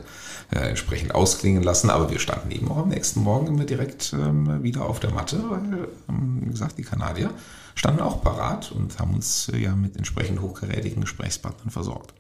äh, 0.53 0.69
entsprechend 0.69 1.15
ausklingen 1.15 1.63
lassen. 1.63 1.91
Aber 1.91 2.11
wir 2.11 2.19
standen 2.19 2.51
eben 2.51 2.71
auch 2.71 2.79
am 2.79 2.89
nächsten 2.89 3.23
Morgen 3.23 3.47
immer 3.47 3.65
direkt 3.65 4.13
ähm, 4.13 4.63
wieder 4.63 4.87
auf 4.87 5.01
der 5.01 5.13
Matte, 5.13 5.43
weil, 5.49 5.89
ähm, 6.09 6.43
wie 6.43 6.51
gesagt, 6.51 6.79
die 6.79 6.83
Kanadier 6.83 7.31
standen 7.75 8.01
auch 8.01 8.23
parat 8.23 8.73
und 8.73 8.99
haben 8.99 9.15
uns 9.15 9.49
äh, 9.49 9.59
ja 9.59 9.75
mit 9.75 9.97
entsprechend 9.97 10.41
hochkarätigen 10.41 11.01
Gesprächspartnern 11.01 11.71
versorgt. 11.71 12.15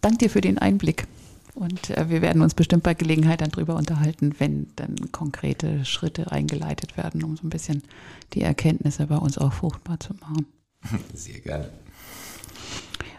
Dank 0.00 0.18
dir 0.18 0.30
für 0.30 0.40
den 0.40 0.58
Einblick. 0.58 1.06
Und 1.54 1.90
äh, 1.90 2.08
wir 2.08 2.20
werden 2.20 2.42
uns 2.42 2.54
bestimmt 2.54 2.82
bei 2.82 2.94
Gelegenheit 2.94 3.40
dann 3.40 3.50
drüber 3.50 3.76
unterhalten, 3.76 4.34
wenn 4.38 4.66
dann 4.76 5.12
konkrete 5.12 5.84
Schritte 5.84 6.32
eingeleitet 6.32 6.96
werden, 6.96 7.22
um 7.22 7.36
so 7.36 7.46
ein 7.46 7.50
bisschen 7.50 7.82
die 8.32 8.42
Erkenntnisse 8.42 9.06
bei 9.06 9.16
uns 9.16 9.38
auch 9.38 9.52
fruchtbar 9.52 10.00
zu 10.00 10.14
machen. 10.14 10.46
Sehr 11.14 11.40
gerne. 11.40 11.70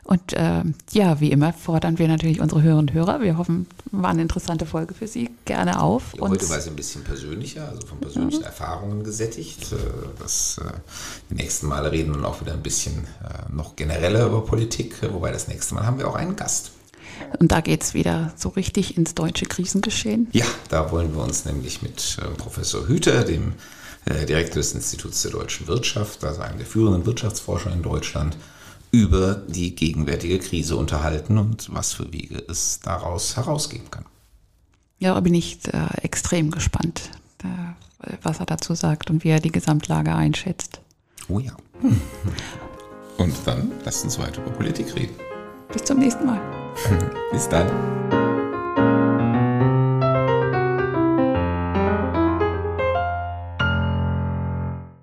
Und 0.05 0.33
äh, 0.33 0.61
ja, 0.91 1.19
wie 1.19 1.31
immer 1.31 1.51
fordern 1.51 1.97
wir 1.97 2.07
natürlich 2.07 2.39
unsere 2.39 2.61
Hörerinnen 2.61 2.89
und 2.89 2.93
Hörer. 2.93 3.21
Wir 3.21 3.39
hoffen, 3.39 3.65
war 3.91 4.11
eine 4.11 4.21
interessante 4.21 4.67
Folge 4.67 4.93
für 4.93 5.07
Sie. 5.07 5.31
Gerne 5.45 5.81
auf. 5.81 6.13
Ja, 6.13 6.21
heute 6.29 6.47
war 6.47 6.59
es 6.59 6.67
ein 6.67 6.75
bisschen 6.75 7.03
persönlicher, 7.03 7.67
also 7.67 7.87
von 7.87 7.99
persönlichen 7.99 8.41
mhm. 8.41 8.45
Erfahrungen 8.45 9.03
gesättigt. 9.03 9.71
Äh, 9.71 9.77
das, 10.19 10.59
äh, 10.59 10.69
die 11.31 11.35
nächsten 11.35 11.65
Male 11.65 11.91
reden 11.91 12.15
wir 12.15 12.27
auch 12.27 12.39
wieder 12.39 12.53
ein 12.53 12.61
bisschen 12.61 13.05
äh, 13.23 13.51
noch 13.51 13.75
genereller 13.75 14.27
über 14.27 14.45
Politik, 14.45 14.95
wobei 15.11 15.31
das 15.31 15.47
nächste 15.47 15.73
Mal 15.73 15.87
haben 15.87 15.97
wir 15.97 16.07
auch 16.07 16.15
einen 16.15 16.35
Gast. 16.35 16.71
Und 17.39 17.51
da 17.51 17.61
geht 17.61 17.81
es 17.81 17.95
wieder 17.95 18.31
so 18.35 18.49
richtig 18.49 18.97
ins 18.97 19.15
deutsche 19.15 19.47
Krisengeschehen. 19.47 20.27
Ja, 20.33 20.45
da 20.69 20.91
wollen 20.91 21.15
wir 21.15 21.23
uns 21.23 21.45
nämlich 21.45 21.81
mit 21.81 22.19
äh, 22.21 22.27
Professor 22.37 22.87
Hüter, 22.87 23.23
dem 23.23 23.53
äh, 24.05 24.25
Direktor 24.27 24.57
des 24.57 24.73
Instituts 24.73 25.23
der 25.23 25.31
deutschen 25.31 25.67
Wirtschaft, 25.67 26.23
also 26.23 26.41
einem 26.41 26.59
der 26.59 26.67
führenden 26.67 27.07
Wirtschaftsforscher 27.07 27.71
in 27.73 27.81
Deutschland, 27.81 28.37
über 28.95 29.35
die 29.35 29.75
gegenwärtige 29.75 30.39
Krise 30.39 30.77
unterhalten 30.77 31.37
und 31.37 31.73
was 31.73 31.91
für 31.91 32.13
Wege 32.13 32.41
es 32.47 32.79
daraus 32.79 33.35
herausgeben 33.35 33.91
kann. 33.91 34.05
Ja, 34.99 35.13
da 35.13 35.19
bin 35.19 35.33
ich 35.33 35.59
äh, 35.67 35.87
extrem 36.01 36.49
gespannt, 36.49 37.11
äh, 37.43 38.13
was 38.23 38.39
er 38.39 38.45
dazu 38.45 38.73
sagt 38.73 39.09
und 39.09 39.25
wie 39.25 39.29
er 39.29 39.41
die 39.41 39.51
Gesamtlage 39.51 40.15
einschätzt. 40.15 40.79
Oh 41.27 41.39
ja. 41.39 41.51
Und 43.17 43.35
dann 43.45 43.71
lasst 43.83 44.05
uns 44.05 44.17
weiter 44.17 44.41
über 44.41 44.51
Politik 44.51 44.95
reden. 44.95 45.15
Bis 45.73 45.83
zum 45.83 45.99
nächsten 45.99 46.25
Mal. 46.25 46.39
Bis 47.31 47.49
dann. 47.49 47.69